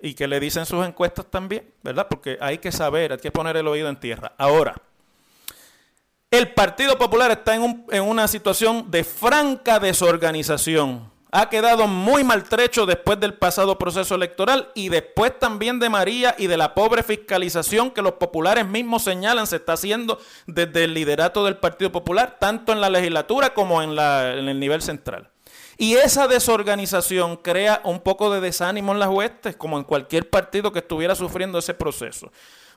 Y 0.00 0.14
que 0.14 0.26
le 0.26 0.40
dicen 0.40 0.66
sus 0.66 0.86
encuestas 0.86 1.26
también, 1.30 1.72
¿verdad? 1.82 2.06
Porque 2.08 2.38
hay 2.40 2.58
que 2.58 2.72
saber, 2.72 3.12
hay 3.12 3.18
que 3.18 3.30
poner 3.30 3.56
el 3.56 3.68
oído 3.68 3.88
en 3.88 3.98
tierra. 3.98 4.34
Ahora, 4.38 4.80
el 6.32 6.54
Partido 6.54 6.96
Popular 6.96 7.30
está 7.30 7.54
en, 7.54 7.84
una 8.02 8.26
situación 8.26 8.90
de 8.90 9.04
franca 9.04 9.78
desorganización. 9.78 11.12
Ha 11.30 11.50
quedado 11.50 11.86
muy 11.86 12.24
maltrecho 12.24 12.86
después 12.86 13.20
del 13.20 13.34
pasado 13.34 13.76
proceso 13.76 14.14
electoral 14.14 14.70
y 14.74 14.88
después 14.88 15.38
también 15.38 15.78
de 15.78 15.90
María 15.90 16.34
y 16.38 16.46
de 16.46 16.56
la 16.56 16.74
pobre 16.74 17.02
fiscalización 17.02 17.90
que 17.90 18.00
los 18.00 18.14
populares 18.14 18.66
mismos 18.66 19.04
señalan 19.04 19.46
se 19.46 19.56
está 19.56 19.74
haciendo 19.74 20.18
desde 20.46 20.84
el 20.84 20.94
liderato 20.94 21.44
del 21.44 21.58
Partido 21.58 21.92
Popular, 21.92 22.38
tanto 22.40 22.72
en 22.72 22.80
la 22.80 22.88
legislatura 22.88 23.52
como 23.52 23.82
en, 23.82 23.90
en 23.90 24.48
el 24.48 24.58
nivel 24.58 24.80
central. 24.80 25.30
Y 25.76 25.96
esa 25.96 26.28
desorganización 26.28 27.36
crea 27.36 27.82
un 27.84 28.00
poco 28.00 28.32
de 28.32 28.40
desánimo 28.40 28.92
en 28.92 29.00
las 29.00 29.10
huestes, 29.10 29.54
como 29.54 29.76
en 29.76 29.84
cualquier 29.84 30.30
partido 30.30 30.72
que 30.72 30.78
estuviera 30.78 31.14
sufriendo 31.14 31.58
ese 31.58 31.74
proceso. 31.74 32.32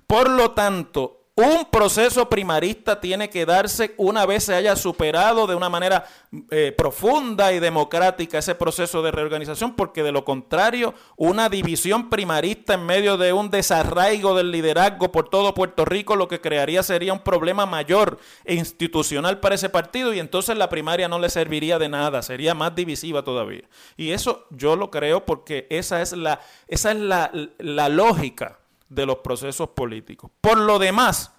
Por 0.07 0.29
lo 0.29 0.51
tanto, 0.51 1.24
un 1.37 1.65
proceso 1.69 2.29
primarista 2.29 3.01
tiene 3.01 3.29
que 3.29 3.45
darse 3.45 3.93
una 3.97 4.25
vez 4.25 4.45
se 4.45 4.55
haya 4.55 4.77
superado 4.77 5.47
de 5.47 5.55
una 5.55 5.67
manera 5.67 6.05
eh, 6.49 6.73
profunda 6.77 7.51
y 7.51 7.59
democrática 7.59 8.37
ese 8.37 8.55
proceso 8.55 9.01
de 9.01 9.11
reorganización, 9.11 9.75
porque 9.75 10.01
de 10.01 10.13
lo 10.13 10.23
contrario, 10.23 10.93
una 11.17 11.49
división 11.49 12.09
primarista 12.09 12.75
en 12.75 12.85
medio 12.85 13.17
de 13.17 13.33
un 13.33 13.49
desarraigo 13.49 14.33
del 14.33 14.49
liderazgo 14.49 15.11
por 15.11 15.27
todo 15.27 15.53
Puerto 15.53 15.83
Rico, 15.83 16.15
lo 16.15 16.29
que 16.29 16.39
crearía 16.39 16.83
sería 16.83 17.11
un 17.11 17.19
problema 17.19 17.65
mayor 17.65 18.17
e 18.45 18.55
institucional 18.55 19.41
para 19.41 19.55
ese 19.55 19.67
partido 19.67 20.13
y 20.13 20.19
entonces 20.19 20.55
la 20.55 20.69
primaria 20.69 21.09
no 21.09 21.19
le 21.19 21.29
serviría 21.29 21.77
de 21.79 21.89
nada, 21.89 22.21
sería 22.21 22.53
más 22.53 22.73
divisiva 22.75 23.25
todavía. 23.25 23.63
Y 23.97 24.11
eso 24.11 24.45
yo 24.51 24.77
lo 24.77 24.89
creo 24.89 25.25
porque 25.25 25.67
esa 25.69 26.01
es 26.01 26.13
la, 26.13 26.39
esa 26.69 26.91
es 26.91 26.97
la, 26.97 27.29
la 27.57 27.89
lógica 27.89 28.59
de 28.89 29.05
los 29.05 29.17
procesos 29.17 29.69
políticos. 29.69 30.31
Por 30.41 30.57
lo 30.57 30.79
demás, 30.79 31.31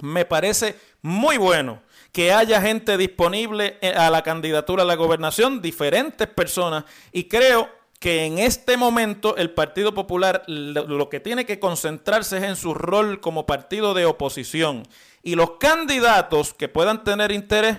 me 0.00 0.24
parece 0.24 0.76
muy 1.02 1.36
bueno 1.36 1.82
que 2.12 2.32
haya 2.32 2.60
gente 2.60 2.96
disponible 2.96 3.78
eh, 3.80 3.92
a 3.92 4.10
la 4.10 4.22
candidatura 4.22 4.82
a 4.82 4.86
la 4.86 4.94
gobernación, 4.94 5.60
diferentes 5.60 6.28
personas, 6.28 6.84
y 7.12 7.24
creo 7.24 7.68
que 7.98 8.26
en 8.26 8.38
este 8.38 8.76
momento 8.76 9.36
el 9.36 9.50
Partido 9.50 9.94
Popular 9.94 10.42
lo 10.46 11.08
que 11.08 11.20
tiene 11.20 11.46
que 11.46 11.58
concentrarse 11.58 12.36
es 12.36 12.42
en 12.42 12.56
su 12.56 12.74
rol 12.74 13.20
como 13.20 13.46
partido 13.46 13.94
de 13.94 14.04
oposición. 14.04 14.86
Y 15.22 15.36
los 15.36 15.52
candidatos 15.52 16.52
que 16.52 16.68
puedan 16.68 17.02
tener 17.02 17.32
interés, 17.32 17.78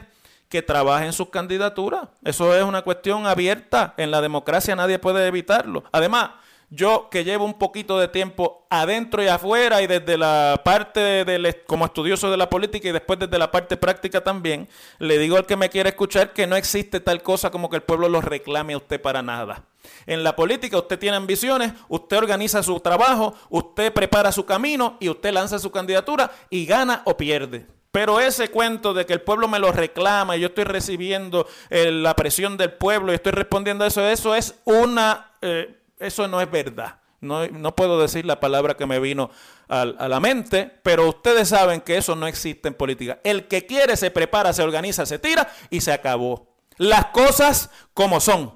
que 0.49 0.61
trabajen 0.61 1.13
sus 1.13 1.29
candidaturas. 1.29 2.07
Eso 2.23 2.55
es 2.55 2.63
una 2.63 2.81
cuestión 2.81 3.27
abierta. 3.27 3.93
En 3.97 4.09
la 4.09 4.21
democracia 4.21 4.75
nadie 4.75 4.99
puede 4.99 5.27
evitarlo. 5.27 5.83
Además, 5.91 6.31
yo 6.69 7.09
que 7.09 7.23
llevo 7.23 7.45
un 7.45 7.55
poquito 7.55 7.99
de 7.99 8.07
tiempo 8.07 8.65
adentro 8.69 9.23
y 9.23 9.27
afuera 9.27 9.81
y 9.81 9.87
desde 9.87 10.17
la 10.17 10.61
parte 10.63 11.25
del, 11.25 11.63
como 11.65 11.85
estudioso 11.85 12.31
de 12.31 12.37
la 12.37 12.49
política 12.49 12.89
y 12.89 12.91
después 12.91 13.19
desde 13.19 13.37
la 13.37 13.51
parte 13.51 13.77
práctica 13.77 14.23
también, 14.23 14.67
le 14.99 15.17
digo 15.17 15.37
al 15.37 15.45
que 15.45 15.55
me 15.55 15.69
quiere 15.69 15.89
escuchar 15.89 16.33
que 16.33 16.47
no 16.47 16.55
existe 16.55 16.99
tal 16.99 17.21
cosa 17.23 17.51
como 17.51 17.69
que 17.69 17.77
el 17.77 17.83
pueblo 17.83 18.09
lo 18.09 18.21
reclame 18.21 18.73
a 18.73 18.77
usted 18.77 19.01
para 19.01 19.21
nada. 19.21 19.63
En 20.07 20.23
la 20.23 20.35
política 20.35 20.77
usted 20.77 20.99
tiene 20.99 21.17
ambiciones, 21.17 21.73
usted 21.87 22.17
organiza 22.17 22.63
su 22.63 22.79
trabajo, 22.79 23.35
usted 23.49 23.93
prepara 23.93 24.31
su 24.31 24.45
camino 24.45 24.97
y 24.99 25.09
usted 25.09 25.31
lanza 25.31 25.59
su 25.59 25.71
candidatura 25.71 26.31
y 26.49 26.65
gana 26.65 27.01
o 27.05 27.15
pierde. 27.15 27.67
Pero 27.91 28.19
ese 28.19 28.49
cuento 28.49 28.93
de 28.93 29.05
que 29.05 29.13
el 29.13 29.21
pueblo 29.21 29.47
me 29.47 29.57
lo 29.57 29.71
reclama 29.71 30.35
y 30.35 30.41
yo 30.41 30.47
estoy 30.47 30.65
recibiendo 30.65 31.47
eh, 31.69 31.91
la 31.91 32.13
presión 32.13 32.57
del 32.57 32.73
pueblo 32.73 33.11
y 33.11 33.15
estoy 33.15 33.31
respondiendo 33.31 33.85
a 33.85 33.87
eso, 33.87 34.05
eso 34.05 34.35
es 34.35 34.55
una... 34.65 35.31
Eh, 35.41 35.79
eso 36.05 36.27
no 36.27 36.41
es 36.41 36.49
verdad. 36.49 36.99
No, 37.21 37.75
puedo 37.75 37.99
decir 37.99 38.25
la 38.25 38.39
palabra 38.39 38.75
que 38.75 38.85
me 38.85 38.99
vino 38.99 39.31
a, 39.67 39.81
a, 39.81 40.07
la 40.07 40.19
mente, 40.19 40.71
pero 40.83 41.09
ustedes 41.09 41.49
saben 41.49 41.81
que 41.81 41.97
eso 41.97 42.15
no 42.15 42.27
existe 42.27 42.67
en 42.67 42.75
política. 42.75 43.19
El 43.23 43.47
que 43.47 43.65
quiere 43.65 43.97
se 43.97 44.11
prepara, 44.11 44.53
se 44.53 44.61
organiza, 44.61 45.05
se 45.05 45.17
tira 45.17 45.49
y 45.71 45.81
se 45.81 45.91
acabó. 45.91 46.55
Las 46.77 47.07
cosas 47.07 47.69
como 47.93 48.19
son. 48.19 48.53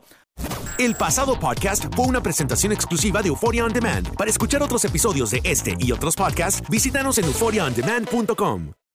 El 0.78 0.96
pasado 0.96 1.38
podcast 1.40 1.86
fue 1.94 2.06
una 2.06 2.24
presentación 2.24 2.72
exclusiva 2.72 3.22
de 3.22 3.30
Euphoria 3.30 3.66
On 3.66 3.74
Demand. 3.74 4.16
Para 4.16 4.30
escuchar 4.30 4.64
otros 4.64 4.86
episodios 4.86 5.32
de 5.32 5.42
este 5.44 5.76
y 5.80 5.92
otros 5.92 6.16
podcasts, 6.16 6.62
visítanos 6.70 7.18
en 7.18 7.26
euphoriaondemand.com. 7.26 8.79